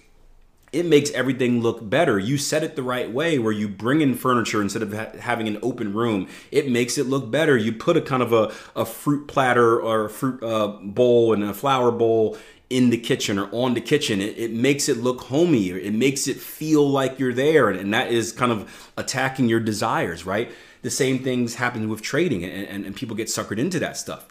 it 0.72 0.84
makes 0.84 1.10
everything 1.12 1.60
look 1.60 1.88
better. 1.88 2.18
You 2.18 2.36
set 2.36 2.62
it 2.62 2.76
the 2.76 2.82
right 2.82 3.10
way 3.10 3.38
where 3.38 3.52
you 3.52 3.68
bring 3.68 4.00
in 4.00 4.14
furniture 4.14 4.60
instead 4.60 4.82
of 4.82 4.92
ha- 4.92 5.18
having 5.20 5.48
an 5.48 5.58
open 5.62 5.94
room. 5.94 6.28
It 6.50 6.70
makes 6.70 6.98
it 6.98 7.06
look 7.06 7.30
better. 7.30 7.56
You 7.56 7.72
put 7.72 7.96
a 7.96 8.02
kind 8.02 8.22
of 8.22 8.32
a, 8.32 8.52
a 8.76 8.84
fruit 8.84 9.28
platter 9.28 9.80
or 9.80 10.06
a 10.06 10.10
fruit 10.10 10.42
uh, 10.42 10.68
bowl 10.82 11.32
and 11.32 11.42
a 11.42 11.54
flower 11.54 11.90
bowl 11.90 12.36
in 12.68 12.90
the 12.90 12.98
kitchen 12.98 13.38
or 13.38 13.48
on 13.52 13.74
the 13.74 13.80
kitchen. 13.80 14.20
It, 14.20 14.38
it, 14.38 14.52
makes 14.52 14.88
it 14.88 14.98
look 14.98 15.22
homey. 15.22 15.70
It 15.70 15.94
makes 15.94 16.28
it 16.28 16.36
feel 16.36 16.88
like 16.88 17.18
you're 17.18 17.32
there. 17.32 17.70
And, 17.70 17.78
and, 17.78 17.94
that 17.94 18.10
is 18.10 18.30
kind 18.30 18.52
of 18.52 18.90
attacking 18.98 19.48
your 19.48 19.60
desires, 19.60 20.26
right? 20.26 20.50
The 20.82 20.90
same 20.90 21.20
things 21.20 21.54
happen 21.54 21.88
with 21.88 22.02
trading 22.02 22.44
and, 22.44 22.66
and, 22.68 22.84
and 22.84 22.94
people 22.94 23.16
get 23.16 23.28
suckered 23.28 23.58
into 23.58 23.78
that 23.78 23.96
stuff. 23.96 24.28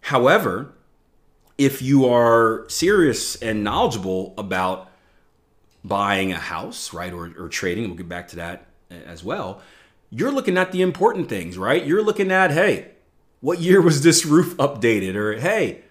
However, 0.00 0.72
if 1.58 1.82
you 1.82 2.06
are 2.06 2.64
serious 2.68 3.36
and 3.36 3.62
knowledgeable 3.62 4.34
about 4.38 4.90
buying 5.84 6.32
a 6.32 6.38
house, 6.38 6.92
right, 6.94 7.12
or, 7.12 7.32
or 7.38 7.48
trading, 7.48 7.84
we'll 7.84 7.96
get 7.96 8.08
back 8.08 8.28
to 8.28 8.36
that 8.36 8.66
as 8.90 9.22
well, 9.22 9.60
you're 10.10 10.32
looking 10.32 10.56
at 10.56 10.72
the 10.72 10.80
important 10.80 11.28
things, 11.28 11.58
right? 11.58 11.84
You're 11.84 12.02
looking 12.02 12.30
at, 12.30 12.50
hey, 12.50 12.92
what 13.40 13.60
year 13.60 13.80
was 13.80 14.02
this 14.02 14.24
roof 14.24 14.56
updated? 14.56 15.16
Or 15.16 15.38
hey, 15.38 15.82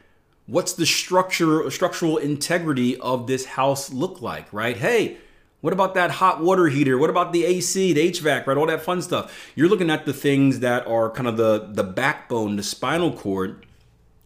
what's 0.47 0.73
the 0.73 0.85
structure 0.85 1.69
structural 1.69 2.17
integrity 2.17 2.97
of 2.97 3.27
this 3.27 3.45
house 3.45 3.91
look 3.91 4.21
like, 4.21 4.51
right? 4.51 4.77
Hey, 4.77 5.17
what 5.61 5.71
about 5.71 5.93
that 5.93 6.11
hot 6.11 6.41
water 6.41 6.67
heater? 6.67 6.97
What 6.97 7.09
about 7.09 7.31
the 7.31 7.45
AC, 7.45 7.93
the 7.93 8.11
HVAC, 8.11 8.47
right? 8.47 8.57
All 8.57 8.65
that 8.65 8.81
fun 8.81 9.01
stuff. 9.01 9.51
You're 9.55 9.69
looking 9.69 9.89
at 9.89 10.05
the 10.05 10.13
things 10.13 10.59
that 10.59 10.87
are 10.87 11.09
kind 11.09 11.27
of 11.27 11.37
the 11.37 11.69
the 11.71 11.83
backbone, 11.83 12.55
the 12.55 12.63
spinal 12.63 13.13
cord 13.13 13.65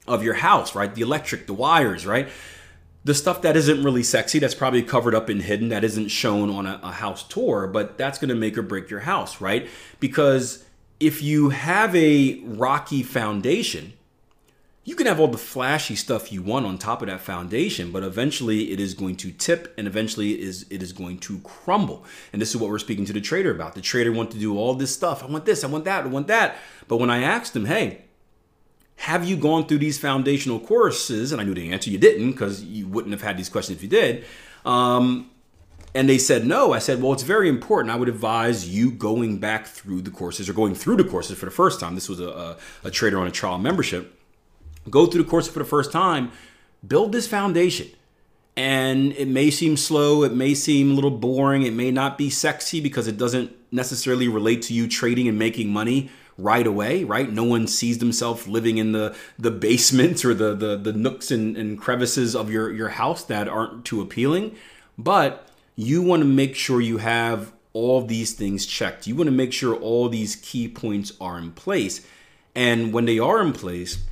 of 0.07 0.23
your 0.23 0.35
house, 0.35 0.73
right? 0.73 0.93
The 0.93 1.01
electric, 1.01 1.47
the 1.47 1.53
wires, 1.53 2.05
right? 2.05 2.29
The 3.07 3.13
stuff 3.13 3.41
that 3.41 3.55
isn't 3.55 3.83
really 3.83 4.03
sexy, 4.03 4.37
that's 4.37 4.53
probably 4.53 4.83
covered 4.83 5.15
up 5.15 5.29
and 5.29 5.41
hidden, 5.41 5.69
that 5.69 5.85
isn't 5.85 6.09
shown 6.09 6.49
on 6.49 6.65
a, 6.65 6.77
a 6.83 6.91
house 6.91 7.23
tour, 7.23 7.65
but 7.65 7.97
that's 7.97 8.19
going 8.19 8.27
to 8.27 8.35
make 8.35 8.57
or 8.57 8.61
break 8.61 8.89
your 8.89 8.99
house, 8.99 9.39
right? 9.39 9.69
Because 10.01 10.65
if 10.99 11.23
you 11.23 11.49
have 11.49 11.95
a 11.95 12.41
rocky 12.43 13.03
foundation, 13.03 13.93
you 14.83 14.93
can 14.93 15.07
have 15.07 15.21
all 15.21 15.29
the 15.29 15.37
flashy 15.37 15.95
stuff 15.95 16.33
you 16.33 16.41
want 16.41 16.65
on 16.65 16.77
top 16.77 17.01
of 17.01 17.07
that 17.07 17.21
foundation, 17.21 17.93
but 17.93 18.03
eventually 18.03 18.71
it 18.71 18.79
is 18.81 18.93
going 18.93 19.15
to 19.17 19.31
tip 19.31 19.73
and 19.77 19.87
eventually 19.87 20.33
it 20.33 20.41
is 20.41 20.65
it 20.69 20.83
is 20.83 20.91
going 20.91 21.17
to 21.19 21.39
crumble. 21.39 22.03
And 22.33 22.41
this 22.41 22.49
is 22.49 22.57
what 22.57 22.69
we're 22.69 22.77
speaking 22.77 23.05
to 23.05 23.13
the 23.13 23.21
trader 23.21 23.51
about. 23.51 23.73
The 23.73 23.81
trader 23.81 24.11
wants 24.11 24.33
to 24.33 24.39
do 24.39 24.57
all 24.57 24.73
this 24.73 24.93
stuff. 24.93 25.23
I 25.23 25.27
want 25.27 25.45
this, 25.45 25.63
I 25.63 25.67
want 25.67 25.85
that, 25.85 26.03
I 26.03 26.07
want 26.07 26.27
that. 26.27 26.57
But 26.89 26.97
when 26.97 27.09
I 27.09 27.21
asked 27.21 27.55
him, 27.55 27.65
hey, 27.65 28.01
have 28.97 29.27
you 29.27 29.37
gone 29.37 29.67
through 29.67 29.77
these 29.77 29.97
foundational 29.97 30.59
courses? 30.59 31.31
And 31.31 31.39
I 31.39 31.43
knew 31.43 31.53
the 31.53 31.71
answer 31.71 31.89
you 31.89 31.97
didn't 31.97 32.31
because 32.31 32.63
you 32.63 32.87
wouldn't 32.87 33.13
have 33.13 33.21
had 33.21 33.37
these 33.37 33.47
questions 33.47 33.77
if 33.77 33.83
you 33.83 33.89
did. 33.89 34.25
Um, 34.65 35.29
and 35.95 36.09
they 36.09 36.17
said 36.17 36.45
no. 36.45 36.73
I 36.73 36.79
said, 36.79 37.01
well, 37.01 37.13
it's 37.13 37.23
very 37.23 37.47
important. 37.47 37.91
I 37.91 37.95
would 37.95 38.09
advise 38.09 38.67
you 38.67 38.91
going 38.91 39.37
back 39.37 39.67
through 39.67 40.01
the 40.01 40.11
courses 40.11 40.49
or 40.49 40.53
going 40.53 40.75
through 40.75 40.97
the 40.97 41.03
courses 41.03 41.37
for 41.37 41.45
the 41.45 41.51
first 41.51 41.79
time. 41.79 41.95
This 41.95 42.09
was 42.09 42.19
a, 42.19 42.27
a, 42.27 42.57
a 42.85 42.91
trader 42.91 43.19
on 43.19 43.27
a 43.27 43.31
trial 43.31 43.57
membership. 43.57 44.13
Go 44.89 45.05
through 45.05 45.23
the 45.23 45.29
course 45.29 45.47
for 45.47 45.59
the 45.59 45.65
first 45.65 45.91
time, 45.91 46.31
build 46.85 47.11
this 47.11 47.27
foundation. 47.27 47.87
And 48.55 49.13
it 49.13 49.27
may 49.27 49.51
seem 49.51 49.77
slow, 49.77 50.23
it 50.23 50.33
may 50.33 50.55
seem 50.55 50.91
a 50.91 50.93
little 50.95 51.11
boring, 51.11 51.63
it 51.63 51.73
may 51.73 51.91
not 51.91 52.17
be 52.17 52.31
sexy 52.31 52.81
because 52.81 53.07
it 53.07 53.17
doesn't 53.17 53.55
necessarily 53.71 54.27
relate 54.27 54.63
to 54.63 54.73
you 54.73 54.87
trading 54.87 55.27
and 55.27 55.37
making 55.37 55.69
money 55.69 56.09
right 56.37 56.67
away, 56.67 57.03
right? 57.03 57.31
No 57.31 57.43
one 57.43 57.67
sees 57.67 57.97
themselves 57.97 58.47
living 58.47 58.77
in 58.77 58.91
the 58.91 59.15
the 59.39 59.51
basement 59.51 60.23
or 60.23 60.33
the 60.33 60.53
the, 60.53 60.77
the 60.77 60.93
nooks 60.93 61.31
and, 61.31 61.57
and 61.57 61.79
crevices 61.79 62.35
of 62.35 62.51
your, 62.51 62.71
your 62.71 62.89
house 62.89 63.23
that 63.23 63.47
aren't 63.47 63.85
too 63.85 64.01
appealing. 64.01 64.55
But 64.97 65.47
you 65.75 66.01
want 66.01 66.21
to 66.21 66.27
make 66.27 66.55
sure 66.55 66.81
you 66.81 66.97
have 66.97 67.53
all 67.73 68.01
these 68.01 68.33
things 68.33 68.65
checked. 68.65 69.05
You 69.05 69.15
want 69.15 69.27
to 69.27 69.31
make 69.31 69.53
sure 69.53 69.75
all 69.75 70.09
these 70.09 70.35
key 70.37 70.67
points 70.67 71.13
are 71.21 71.37
in 71.37 71.51
place. 71.51 72.05
And 72.55 72.91
when 72.91 73.05
they 73.05 73.19
are 73.19 73.41
in 73.41 73.53
place, 73.53 74.03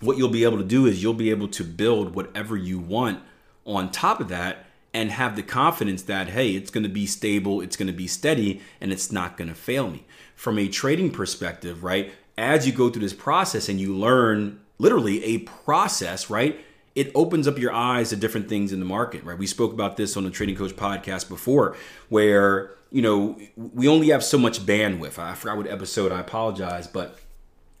what 0.00 0.16
you'll 0.16 0.28
be 0.28 0.44
able 0.44 0.58
to 0.58 0.64
do 0.64 0.86
is 0.86 1.02
you'll 1.02 1.14
be 1.14 1.30
able 1.30 1.48
to 1.48 1.64
build 1.64 2.14
whatever 2.14 2.56
you 2.56 2.78
want 2.78 3.20
on 3.64 3.90
top 3.90 4.20
of 4.20 4.28
that 4.28 4.66
and 4.94 5.10
have 5.10 5.36
the 5.36 5.42
confidence 5.42 6.02
that, 6.02 6.28
hey, 6.28 6.50
it's 6.52 6.70
going 6.70 6.82
to 6.82 6.88
be 6.88 7.06
stable, 7.06 7.60
it's 7.60 7.76
going 7.76 7.86
to 7.86 7.92
be 7.92 8.06
steady, 8.06 8.60
and 8.80 8.92
it's 8.92 9.10
not 9.10 9.36
going 9.36 9.48
to 9.48 9.54
fail 9.54 9.88
me 9.88 10.04
from 10.36 10.58
a 10.58 10.68
trading 10.68 11.10
perspective, 11.10 11.82
right? 11.82 12.12
As 12.36 12.66
you 12.66 12.72
go 12.72 12.90
through 12.90 13.02
this 13.02 13.12
process 13.12 13.68
and 13.68 13.80
you 13.80 13.94
learn 13.94 14.60
literally 14.78 15.24
a 15.24 15.38
process, 15.38 16.28
right? 16.28 16.60
It 16.94 17.10
opens 17.14 17.48
up 17.48 17.58
your 17.58 17.72
eyes 17.72 18.10
to 18.10 18.16
different 18.16 18.48
things 18.48 18.72
in 18.72 18.80
the 18.80 18.84
market, 18.84 19.24
right? 19.24 19.38
We 19.38 19.46
spoke 19.46 19.72
about 19.72 19.96
this 19.96 20.16
on 20.16 20.24
the 20.24 20.30
Trading 20.30 20.56
Coach 20.56 20.76
podcast 20.76 21.28
before, 21.28 21.76
where, 22.08 22.72
you 22.90 23.00
know, 23.00 23.38
we 23.56 23.88
only 23.88 24.08
have 24.08 24.22
so 24.22 24.36
much 24.36 24.66
bandwidth. 24.66 25.18
I 25.18 25.34
forgot 25.34 25.56
what 25.56 25.66
episode, 25.68 26.12
I 26.12 26.20
apologize, 26.20 26.86
but 26.86 27.18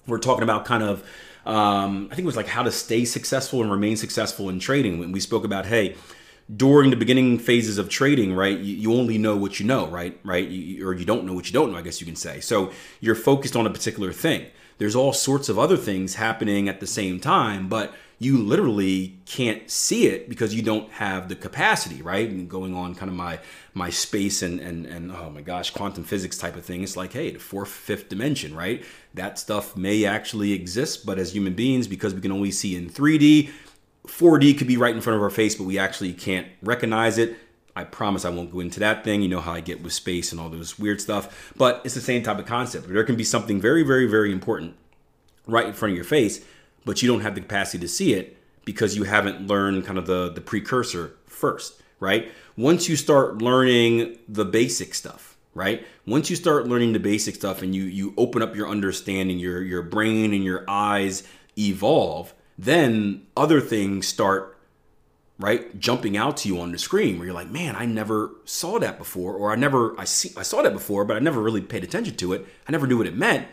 we're 0.06 0.18
talking 0.18 0.44
about 0.44 0.64
kind 0.64 0.82
of, 0.82 1.04
um, 1.44 2.08
I 2.10 2.14
think 2.14 2.24
it 2.24 2.26
was 2.26 2.36
like 2.36 2.46
how 2.46 2.62
to 2.62 2.70
stay 2.70 3.04
successful 3.04 3.60
and 3.60 3.70
remain 3.70 3.96
successful 3.96 4.48
in 4.48 4.58
trading. 4.60 4.98
When 4.98 5.12
we 5.12 5.20
spoke 5.20 5.44
about, 5.44 5.66
hey, 5.66 5.96
during 6.54 6.90
the 6.90 6.96
beginning 6.96 7.38
phases 7.38 7.78
of 7.78 7.88
trading, 7.88 8.34
right, 8.34 8.58
you, 8.58 8.76
you 8.76 8.94
only 8.94 9.18
know 9.18 9.36
what 9.36 9.60
you 9.60 9.66
know, 9.66 9.86
right, 9.86 10.18
right, 10.24 10.48
you, 10.48 10.86
or 10.86 10.94
you 10.94 11.04
don't 11.04 11.24
know 11.24 11.32
what 11.32 11.46
you 11.46 11.52
don't 11.52 11.72
know, 11.72 11.78
I 11.78 11.82
guess 11.82 12.00
you 12.00 12.06
can 12.06 12.16
say. 12.16 12.40
So 12.40 12.72
you're 13.00 13.14
focused 13.14 13.56
on 13.56 13.66
a 13.66 13.70
particular 13.70 14.12
thing. 14.12 14.46
There's 14.78 14.96
all 14.96 15.12
sorts 15.12 15.48
of 15.48 15.58
other 15.58 15.76
things 15.76 16.16
happening 16.16 16.68
at 16.68 16.80
the 16.80 16.86
same 16.86 17.20
time, 17.20 17.68
but 17.68 17.94
you 18.18 18.38
literally 18.38 19.18
can't 19.26 19.68
see 19.68 20.06
it 20.06 20.28
because 20.28 20.54
you 20.54 20.62
don't 20.62 20.90
have 20.92 21.28
the 21.28 21.34
capacity, 21.34 22.02
right? 22.02 22.28
And 22.28 22.48
going 22.48 22.74
on 22.74 22.94
kind 22.94 23.10
of 23.10 23.16
my 23.16 23.40
my 23.74 23.90
space 23.90 24.42
and 24.42 24.60
and 24.60 24.86
and 24.86 25.10
oh 25.10 25.30
my 25.30 25.40
gosh, 25.40 25.70
quantum 25.70 26.04
physics 26.04 26.38
type 26.38 26.56
of 26.56 26.64
thing. 26.64 26.82
It's 26.82 26.96
like, 26.96 27.12
hey, 27.12 27.32
the 27.32 27.40
fourth, 27.40 27.68
fifth 27.68 28.08
dimension, 28.08 28.54
right? 28.54 28.84
That 29.14 29.38
stuff 29.38 29.76
may 29.76 30.04
actually 30.04 30.52
exist, 30.52 31.04
but 31.04 31.18
as 31.18 31.34
human 31.34 31.54
beings, 31.54 31.88
because 31.88 32.14
we 32.14 32.20
can 32.20 32.32
only 32.32 32.52
see 32.52 32.76
in 32.76 32.88
3D, 32.88 33.50
4D 34.06 34.58
could 34.58 34.66
be 34.66 34.76
right 34.76 34.94
in 34.94 35.00
front 35.00 35.16
of 35.16 35.22
our 35.22 35.30
face, 35.30 35.54
but 35.54 35.64
we 35.64 35.78
actually 35.78 36.12
can't 36.12 36.46
recognize 36.62 37.18
it. 37.18 37.36
I 37.74 37.84
promise 37.84 38.24
I 38.24 38.30
won't 38.30 38.52
go 38.52 38.60
into 38.60 38.80
that 38.80 39.04
thing. 39.04 39.22
You 39.22 39.28
know 39.28 39.40
how 39.40 39.52
I 39.52 39.60
get 39.60 39.82
with 39.82 39.92
space 39.92 40.32
and 40.32 40.40
all 40.40 40.50
those 40.50 40.78
weird 40.78 41.00
stuff. 41.00 41.52
But 41.56 41.80
it's 41.84 41.94
the 41.94 42.00
same 42.00 42.22
type 42.22 42.38
of 42.38 42.46
concept. 42.46 42.88
There 42.88 43.04
can 43.04 43.16
be 43.16 43.24
something 43.24 43.60
very, 43.60 43.82
very, 43.82 44.06
very 44.06 44.32
important 44.32 44.74
right 45.46 45.66
in 45.66 45.72
front 45.72 45.92
of 45.92 45.96
your 45.96 46.04
face, 46.04 46.44
but 46.84 47.00
you 47.00 47.08
don't 47.08 47.22
have 47.22 47.34
the 47.34 47.40
capacity 47.40 47.78
to 47.78 47.88
see 47.88 48.12
it 48.12 48.36
because 48.64 48.96
you 48.96 49.04
haven't 49.04 49.46
learned 49.46 49.86
kind 49.86 49.98
of 49.98 50.06
the, 50.06 50.30
the 50.30 50.40
precursor 50.40 51.16
first, 51.26 51.80
right? 51.98 52.30
Once 52.56 52.88
you 52.88 52.96
start 52.96 53.38
learning 53.38 54.18
the 54.28 54.44
basic 54.44 54.94
stuff, 54.94 55.36
right? 55.54 55.86
Once 56.06 56.30
you 56.30 56.36
start 56.36 56.66
learning 56.66 56.92
the 56.92 57.00
basic 57.00 57.34
stuff 57.34 57.62
and 57.62 57.74
you 57.74 57.84
you 57.84 58.14
open 58.16 58.42
up 58.42 58.54
your 58.54 58.68
understanding, 58.68 59.38
your 59.38 59.62
your 59.62 59.82
brain 59.82 60.32
and 60.32 60.44
your 60.44 60.64
eyes 60.68 61.22
evolve, 61.58 62.34
then 62.58 63.26
other 63.36 63.60
things 63.60 64.06
start 64.06 64.52
right 65.38 65.78
jumping 65.78 66.16
out 66.16 66.36
to 66.36 66.48
you 66.48 66.60
on 66.60 66.72
the 66.72 66.78
screen 66.78 67.18
where 67.18 67.26
you're 67.26 67.34
like 67.34 67.50
man 67.50 67.74
i 67.76 67.84
never 67.84 68.30
saw 68.44 68.78
that 68.78 68.98
before 68.98 69.34
or 69.34 69.50
i 69.50 69.56
never 69.56 69.98
i 69.98 70.04
see 70.04 70.30
i 70.36 70.42
saw 70.42 70.62
that 70.62 70.72
before 70.72 71.04
but 71.04 71.16
i 71.16 71.20
never 71.20 71.40
really 71.40 71.60
paid 71.60 71.84
attention 71.84 72.14
to 72.14 72.32
it. 72.32 72.46
I 72.68 72.72
never 72.72 72.86
knew 72.86 72.98
what 72.98 73.06
it 73.06 73.16
meant. 73.16 73.48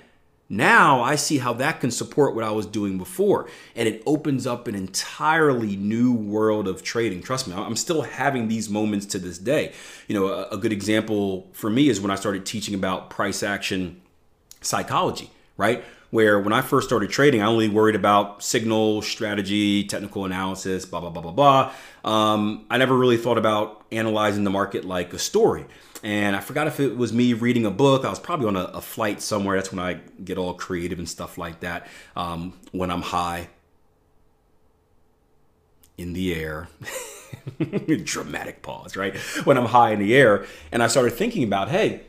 Now 0.50 1.02
i 1.02 1.16
see 1.16 1.38
how 1.38 1.54
that 1.54 1.80
can 1.80 1.90
support 1.90 2.36
what 2.36 2.44
i 2.44 2.52
was 2.52 2.66
doing 2.66 2.98
before 2.98 3.48
and 3.76 3.88
it 3.88 4.04
opens 4.06 4.46
up 4.46 4.68
an 4.68 4.76
entirely 4.76 5.76
new 5.76 6.14
world 6.14 6.68
of 6.68 6.84
trading. 6.84 7.24
Trust 7.24 7.48
me 7.48 7.56
i'm 7.56 7.76
still 7.76 8.04
having 8.04 8.48
these 8.48 8.70
moments 8.70 9.06
to 9.08 9.20
this 9.20 9.38
day. 9.38 9.74
You 10.08 10.16
know 10.16 10.48
a, 10.52 10.58
good 10.58 10.74
example 10.74 11.48
for 11.54 11.70
me 11.70 11.90
is 11.90 12.02
when 12.02 12.12
i 12.12 12.16
started 12.16 12.46
teaching 12.46 12.76
about 12.76 13.10
price 13.10 13.42
action 13.42 14.02
psychology 14.62 15.32
right 15.56 15.84
where 16.12 16.40
when 16.40 16.54
I 16.54 16.62
first 16.62 16.88
started 16.88 17.10
trading, 17.10 17.42
I 17.42 17.46
only 17.46 17.70
worried 17.70 17.96
about 17.96 18.42
signal, 18.44 19.02
strategy, 19.02 19.84
technical 19.84 20.26
analysis, 20.26 20.86
blah, 20.86 21.00
blah, 21.00 21.10
blah, 21.10 21.22
blah, 21.22 21.32
blah. 21.32 21.74
Um, 22.04 22.66
I 22.70 22.78
never 22.78 22.96
really 22.96 23.18
thought 23.18 23.38
about 23.38 23.86
analyzing 23.92 24.44
the 24.44 24.50
market 24.50 24.86
like 24.86 25.14
a 25.14 25.20
story. 25.20 25.66
And 26.02 26.36
I 26.36 26.40
forgot 26.40 26.68
if 26.68 26.80
it 26.80 26.96
was 26.96 27.12
me 27.12 27.34
reading 27.34 27.66
a 27.66 27.72
book. 27.72 28.06
I 28.06 28.10
was 28.10 28.20
probably 28.20 28.48
on 28.48 28.56
a, 28.56 28.64
a 28.66 28.82
flight 28.82 29.22
somewhere. 29.22 29.58
That's 29.58 29.72
when 29.72 29.80
I 29.80 30.00
get 30.24 30.38
all 30.38 30.54
creative 30.54 30.98
and 30.98 31.10
stuff 31.10 31.38
like 31.38 31.60
that. 31.60 31.88
Um, 32.16 32.54
when 32.72 32.90
I'm 32.90 33.02
high 33.02 33.50
in 35.98 36.14
the 36.14 36.34
air. 36.34 36.70
Dramatic 38.04 38.62
pause, 38.62 38.96
right? 38.96 39.16
When 39.44 39.58
I'm 39.58 39.66
high 39.66 39.92
in 39.92 40.00
the 40.00 40.16
air. 40.16 40.46
And 40.72 40.82
I 40.82 40.88
started 40.88 41.12
thinking 41.12 41.44
about, 41.44 41.70
hey, 41.70 42.02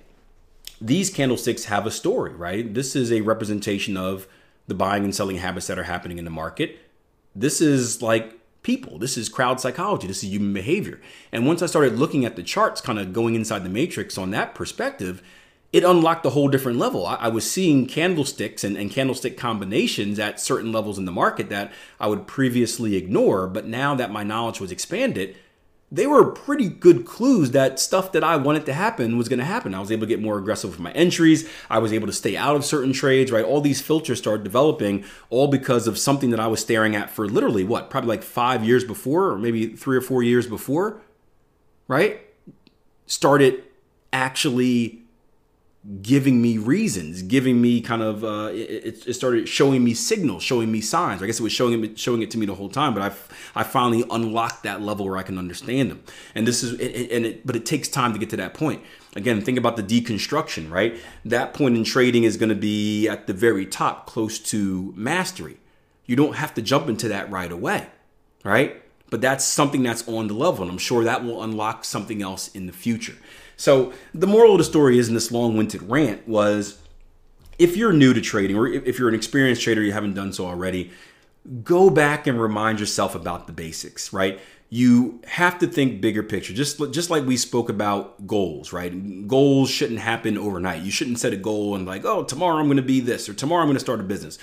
these 0.81 1.11
candlesticks 1.11 1.65
have 1.65 1.87
a 1.87 1.91
story, 1.91 2.33
right? 2.33 2.73
This 2.73 2.97
is 2.97 3.13
a 3.13 3.21
representation 3.21 3.97
of 3.97 4.27
the 4.67 4.75
buying 4.75 5.05
and 5.05 5.15
selling 5.15 5.37
habits 5.37 5.67
that 5.67 5.79
are 5.79 5.85
happening 5.85 6.19
in 6.19 6.25
the 6.25 6.31
market. 6.31 6.79
This 7.35 7.61
is 7.61 8.01
like 8.01 8.39
people. 8.63 8.99
This 8.99 9.17
is 9.17 9.29
crowd 9.29 9.61
psychology. 9.61 10.07
This 10.07 10.23
is 10.23 10.31
human 10.31 10.53
behavior. 10.53 11.01
And 11.33 11.47
once 11.47 11.63
I 11.63 11.67
started 11.67 11.99
looking 11.99 12.25
at 12.25 12.37
the 12.37 12.43
charts, 12.43 12.81
kind 12.81 12.99
of 12.99 13.13
going 13.13 13.35
inside 13.35 13.65
the 13.65 13.71
matrix 13.71 14.17
on 14.17 14.31
that 14.31 14.55
perspective, 14.55 15.23
it 15.73 15.85
unlocked 15.85 16.27
a 16.27 16.31
whole 16.31 16.49
different 16.49 16.79
level. 16.79 17.07
I, 17.07 17.15
I 17.17 17.29
was 17.29 17.49
seeing 17.49 17.87
candlesticks 17.87 18.65
and, 18.65 18.77
and, 18.77 18.91
candlestick 18.91 19.37
combinations 19.37 20.19
at 20.19 20.41
certain 20.41 20.73
levels 20.73 20.99
in 20.99 21.05
the 21.05 21.13
market 21.13 21.49
that 21.51 21.73
I 22.01 22.09
would 22.09 22.27
previously 22.27 22.97
ignore. 22.97 23.47
But 23.47 23.67
now 23.67 23.95
that 23.95 24.11
my 24.11 24.25
knowledge 24.25 24.61
was 24.61 24.73
expanded, 24.73 25.37
they 25.93 26.07
were 26.07 26.25
pretty 26.25 26.69
good 26.69 27.05
clues 27.05 27.51
that 27.51 27.81
stuff 27.81 28.13
that 28.13 28.23
I 28.23 28.37
wanted 28.37 28.65
to 28.67 28.73
happen 28.73 29.19
was 29.19 29.29
going 29.29 29.41
to 29.41 29.45
happen. 29.45 29.75
I 29.75 29.81
was 29.81 29.91
able 29.91 30.03
to 30.03 30.07
get 30.07 30.23
more 30.23 30.39
aggressive 30.39 30.71
with 30.71 30.79
my 30.79 30.93
entries. 30.93 31.49
I 31.69 31.79
was 31.81 31.93
able 31.93 32.07
to 32.07 32.13
stay 32.13 32.37
out 32.37 32.55
of 32.55 32.65
certain 32.65 32.93
trades, 32.93 33.33
right? 33.33 33.45
All 33.45 33.61
these 33.61 33.81
filters 33.81 34.19
started 34.19 34.45
developing 34.45 35.05
all 35.31 35.49
because 35.49 35.89
of 35.89 35.99
something 35.99 36.31
that 36.31 36.39
I 36.39 36.47
was 36.47 36.61
staring 36.61 36.95
at 36.95 37.11
for 37.11 37.29
literally 37.29 37.65
what, 37.65 37.91
probably 37.91 38.09
like 38.09 38.23
five 38.23 38.65
years 38.65 38.85
before, 38.85 39.31
or 39.31 39.39
maybe 39.39 39.75
three 39.75 39.97
or 39.97 40.01
four 40.01 40.23
years 40.23 40.47
before, 40.47 41.01
right? 41.89 42.21
Started 43.07 43.65
actually 44.13 45.00
giving 46.03 46.43
me 46.43 46.59
reasons, 46.59 47.23
giving 47.23 47.61
me 47.61 47.81
kind 47.81 48.03
of 48.03 48.23
uh, 48.23 48.51
it, 48.53 49.07
it, 49.07 49.15
started 49.15 49.49
showing 49.49 49.83
me 49.83 49.95
signals, 49.95 50.43
showing 50.43 50.71
me 50.71 50.81
signs. 50.81 51.23
I 51.23 51.27
guess 51.27 51.41
it 51.41 51.43
was 51.43 51.53
showing 51.53 51.83
it 51.83 51.99
showing 51.99 52.21
it 52.21 52.31
to 52.33 52.39
me 52.39 52.45
the 52.45 52.55
whole 52.55 52.69
time, 52.69 52.93
but 52.93 53.03
I 53.03 53.61
I 53.61 53.63
finally 53.63 54.05
unlocked 54.11 54.63
that 54.65 54.83
level 54.83 55.07
where 55.07 55.17
I 55.17 55.23
can 55.23 55.39
understand 55.39 55.91
them. 55.91 56.03
And 56.35 56.47
this 56.47 56.63
is 56.63 56.79
it, 56.79 57.11
and 57.11 57.25
it, 57.25 57.47
but 57.47 57.57
it 57.57 57.65
takes 57.65 57.89
time 57.89 58.13
to 58.13 58.19
get 58.19 58.29
to 58.31 58.37
that 58.37 58.53
point. 58.53 58.83
Again, 59.17 59.41
think 59.41 59.57
about 59.57 59.77
the 59.77 59.83
deconstruction, 59.83 60.71
right? 60.71 60.97
That 61.25 61.55
point 61.55 61.77
in 61.77 61.85
trading 61.85 62.25
is 62.25 62.37
going 62.37 62.51
to 62.51 62.55
be 62.55 63.09
at 63.09 63.27
the 63.27 63.33
very 63.33 63.65
top, 63.65 64.07
close 64.07 64.39
to 64.51 64.93
mastery. 64.97 65.57
You 66.05 66.15
don't 66.15 66.37
have 66.37 66.55
to 66.55 66.63
jump 66.63 66.89
into 66.89 67.09
that 67.09 67.31
right 67.31 67.51
away, 67.51 67.89
right? 68.45 68.83
But 69.09 69.21
that's 69.21 69.45
something 69.45 69.83
that's 69.83 70.07
on 70.07 70.29
the 70.29 70.35
level, 70.35 70.63
and 70.63 70.71
I'm 70.71 70.79
sure 70.79 71.03
that 71.05 71.25
will 71.25 71.43
unlock 71.43 71.85
something 71.85 72.23
else 72.23 72.49
in 72.49 72.67
the 72.67 72.73
future. 72.73 73.17
So 73.61 73.93
the 74.15 74.27
moral 74.27 74.53
of 74.53 74.59
the 74.59 74.65
story 74.65 74.99
is 74.99 75.09
in 75.09 75.15
this 75.15 75.31
long-winded 75.31 75.83
rant 75.83 76.27
was 76.27 76.79
if 77.59 77.77
you're 77.77 77.93
new 77.93 78.15
to 78.15 78.21
trading 78.23 78.57
or 78.57 78.67
if 78.67 78.99
you're 78.99 79.11
an 79.11 79.15
experienced 79.15 79.61
trader, 79.61 79.83
you 79.83 79.93
haven't 79.93 80.15
done 80.15 80.33
so 80.33 80.47
already, 80.47 80.91
go 81.63 81.91
back 81.91 82.27
and 82.27 82.41
remind 82.41 82.81
yourself 82.81 83.15
about 83.15 83.47
the 83.47 83.53
basics, 83.53 84.15
right? 84.15 84.41
You 84.71 85.21
have 85.27 85.59
to 85.59 85.67
think 85.67 86.01
bigger 86.01 86.23
picture. 86.23 86.55
Just 86.55 86.79
just 86.91 87.11
like 87.11 87.27
we 87.27 87.37
spoke 87.37 87.69
about 87.69 88.27
goals, 88.27 88.73
right? 88.73 89.29
Goals 89.29 89.69
shouldn't 89.69 89.99
happen 89.99 90.39
overnight. 90.39 90.81
You 90.81 90.91
shouldn't 90.91 91.19
set 91.19 91.35
a 91.35 91.37
goal 91.37 91.75
and 91.75 91.85
like, 91.85 92.07
"Oh, 92.07 92.25
tomorrow 92.25 92.57
I'm 92.57 92.67
going 92.67 92.79
to 92.79 92.83
be 92.83 93.01
this 93.01 93.29
or 93.29 93.35
tomorrow 93.35 93.61
I'm 93.61 93.69
going 93.69 93.77
to 93.77 93.81
start 93.81 94.01
a 94.01 94.05
business." 94.05 94.39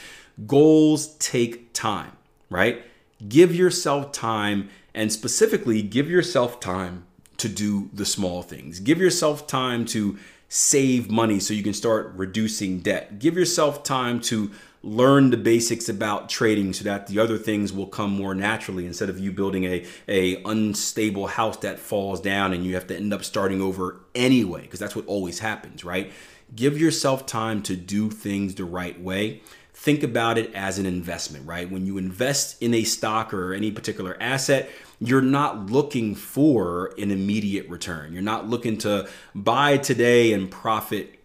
Goals 0.45 1.15
take 1.17 1.73
time, 1.73 2.11
right? 2.51 2.83
Give 3.27 3.55
yourself 3.55 4.11
time 4.11 4.69
and 4.93 5.11
specifically 5.11 5.81
give 5.81 6.07
yourself 6.07 6.59
time 6.59 7.07
to 7.37 7.49
do 7.49 7.89
the 7.93 8.05
small 8.05 8.41
things. 8.41 8.79
Give 8.79 8.99
yourself 8.99 9.47
time 9.47 9.85
to 9.87 10.17
save 10.49 11.09
money 11.11 11.39
so 11.39 11.53
you 11.53 11.63
can 11.63 11.73
start 11.73 12.13
reducing 12.15 12.79
debt. 12.79 13.19
Give 13.19 13.35
yourself 13.35 13.83
time 13.83 14.21
to 14.21 14.51
learn 14.83 15.31
the 15.31 15.37
basics 15.37 15.89
about 15.89 16.29
trading 16.29 16.71
so 16.71 16.83
that 16.83 17.07
the 17.07 17.19
other 17.19 17.37
things 17.37 17.73
will 17.73 17.87
come 17.87 18.11
more 18.11 18.33
naturally 18.33 18.85
instead 18.85 19.09
of 19.09 19.19
you 19.19 19.31
building 19.31 19.65
a, 19.65 19.85
a 20.07 20.41
unstable 20.43 21.27
house 21.27 21.57
that 21.57 21.79
falls 21.79 22.21
down 22.21 22.53
and 22.53 22.63
you 22.63 22.75
have 22.75 22.87
to 22.87 22.95
end 22.95 23.13
up 23.13 23.23
starting 23.23 23.61
over 23.61 23.99
anyway 24.15 24.61
because 24.61 24.79
that's 24.79 24.95
what 24.95 25.05
always 25.07 25.39
happens 25.39 25.83
right 25.83 26.11
give 26.55 26.79
yourself 26.79 27.25
time 27.25 27.61
to 27.61 27.75
do 27.75 28.09
things 28.09 28.55
the 28.55 28.63
right 28.63 29.01
way 29.01 29.41
think 29.79 30.03
about 30.03 30.37
it 30.37 30.53
as 30.53 30.79
an 30.79 30.85
investment 30.85 31.45
right 31.47 31.71
when 31.71 31.85
you 31.85 31.97
invest 31.97 32.61
in 32.61 32.73
a 32.73 32.83
stock 32.83 33.33
or 33.33 33.53
any 33.53 33.71
particular 33.71 34.17
asset 34.19 34.69
you're 34.99 35.21
not 35.21 35.67
looking 35.67 36.15
for 36.15 36.93
an 36.97 37.11
immediate 37.11 37.69
return. 37.69 38.13
You're 38.13 38.21
not 38.23 38.49
looking 38.49 38.77
to 38.79 39.07
buy 39.35 39.77
today 39.77 40.33
and 40.33 40.49
profit 40.49 41.19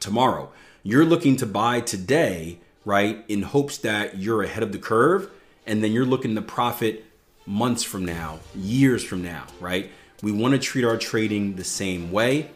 tomorrow. 0.00 0.50
You're 0.82 1.04
looking 1.04 1.36
to 1.36 1.46
buy 1.46 1.80
today, 1.80 2.58
right, 2.84 3.24
in 3.28 3.42
hopes 3.42 3.78
that 3.78 4.18
you're 4.18 4.42
ahead 4.42 4.62
of 4.62 4.72
the 4.72 4.78
curve, 4.78 5.30
and 5.66 5.84
then 5.84 5.92
you're 5.92 6.06
looking 6.06 6.34
to 6.34 6.42
profit 6.42 7.04
months 7.44 7.82
from 7.82 8.04
now, 8.04 8.38
years 8.54 9.04
from 9.04 9.22
now, 9.22 9.44
right? 9.60 9.90
We 10.22 10.32
want 10.32 10.54
to 10.54 10.58
treat 10.58 10.84
our 10.84 10.96
trading 10.96 11.56
the 11.56 11.64
same 11.64 12.10
way. 12.10 12.50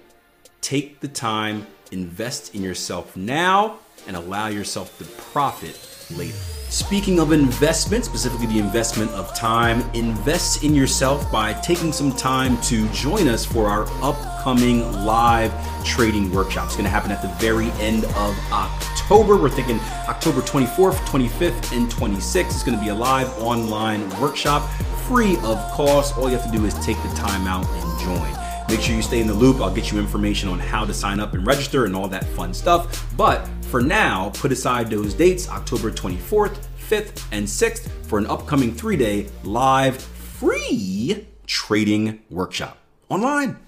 Take 0.61 1.00
the 1.00 1.09
time, 1.09 1.66
invest 1.93 2.55
in 2.55 2.62
yourself 2.62 3.14
now, 3.16 3.78
and 4.07 4.17
allow 4.17 4.49
yourself 4.49 4.97
to 4.99 5.05
profit 5.05 5.79
later. 6.17 6.37
Speaking 6.69 7.21
of 7.21 7.33
investment, 7.33 8.05
specifically 8.05 8.47
the 8.47 8.59
investment 8.59 9.11
of 9.13 9.33
time, 9.37 9.88
invest 9.95 10.64
in 10.64 10.75
yourself 10.75 11.31
by 11.31 11.53
taking 11.53 11.92
some 11.92 12.12
time 12.12 12.61
to 12.62 12.88
join 12.88 13.29
us 13.29 13.45
for 13.45 13.66
our 13.69 13.87
upcoming 14.03 14.81
live 15.05 15.53
trading 15.85 16.31
workshop. 16.33 16.66
It's 16.66 16.75
going 16.75 16.85
to 16.85 16.90
happen 16.90 17.12
at 17.12 17.23
the 17.23 17.29
very 17.38 17.71
end 17.81 18.05
of 18.05 18.37
October. 18.53 19.37
We're 19.37 19.49
thinking 19.49 19.79
October 20.09 20.40
24th, 20.40 20.97
25th, 21.07 21.77
and 21.77 21.88
26th. 21.88 22.47
It's 22.47 22.64
going 22.64 22.77
to 22.77 22.83
be 22.83 22.90
a 22.90 22.95
live 22.95 23.29
online 23.40 24.09
workshop, 24.21 24.69
free 25.07 25.37
of 25.45 25.59
cost. 25.71 26.19
All 26.19 26.29
you 26.29 26.37
have 26.37 26.51
to 26.51 26.57
do 26.57 26.64
is 26.64 26.75
take 26.85 27.01
the 27.03 27.14
time 27.14 27.47
out 27.47 27.64
and 27.64 28.01
join. 28.01 28.47
Make 28.69 28.81
sure 28.81 28.97
you 28.97 29.03
stay 29.03 29.21
in 29.21 29.29
the 29.29 29.35
loop. 29.35 29.61
I'll 29.61 29.73
get 29.73 29.92
you 29.92 30.01
information 30.01 30.49
on 30.49 30.59
how 30.59 30.85
to 30.85 30.92
sign 30.92 31.21
up 31.21 31.35
and 31.35 31.47
register 31.47 31.85
and 31.85 31.95
all 31.95 32.09
that 32.09 32.25
fun 32.31 32.53
stuff. 32.53 33.07
But 33.16 33.49
for 33.77 33.83
now, 33.83 34.31
put 34.33 34.53
aside 34.53 34.89
those 34.89 35.12
dates 35.12 35.51
October 35.51 35.91
24th, 35.91 36.67
5th, 36.89 37.23
and 37.31 37.47
6th 37.47 37.91
for 38.07 38.19
an 38.19 38.25
upcoming 38.25 38.73
three 38.73 38.97
day 38.97 39.29
live 39.45 40.01
free 40.01 41.27
trading 41.47 42.23
workshop 42.31 42.79
online. 43.11 43.65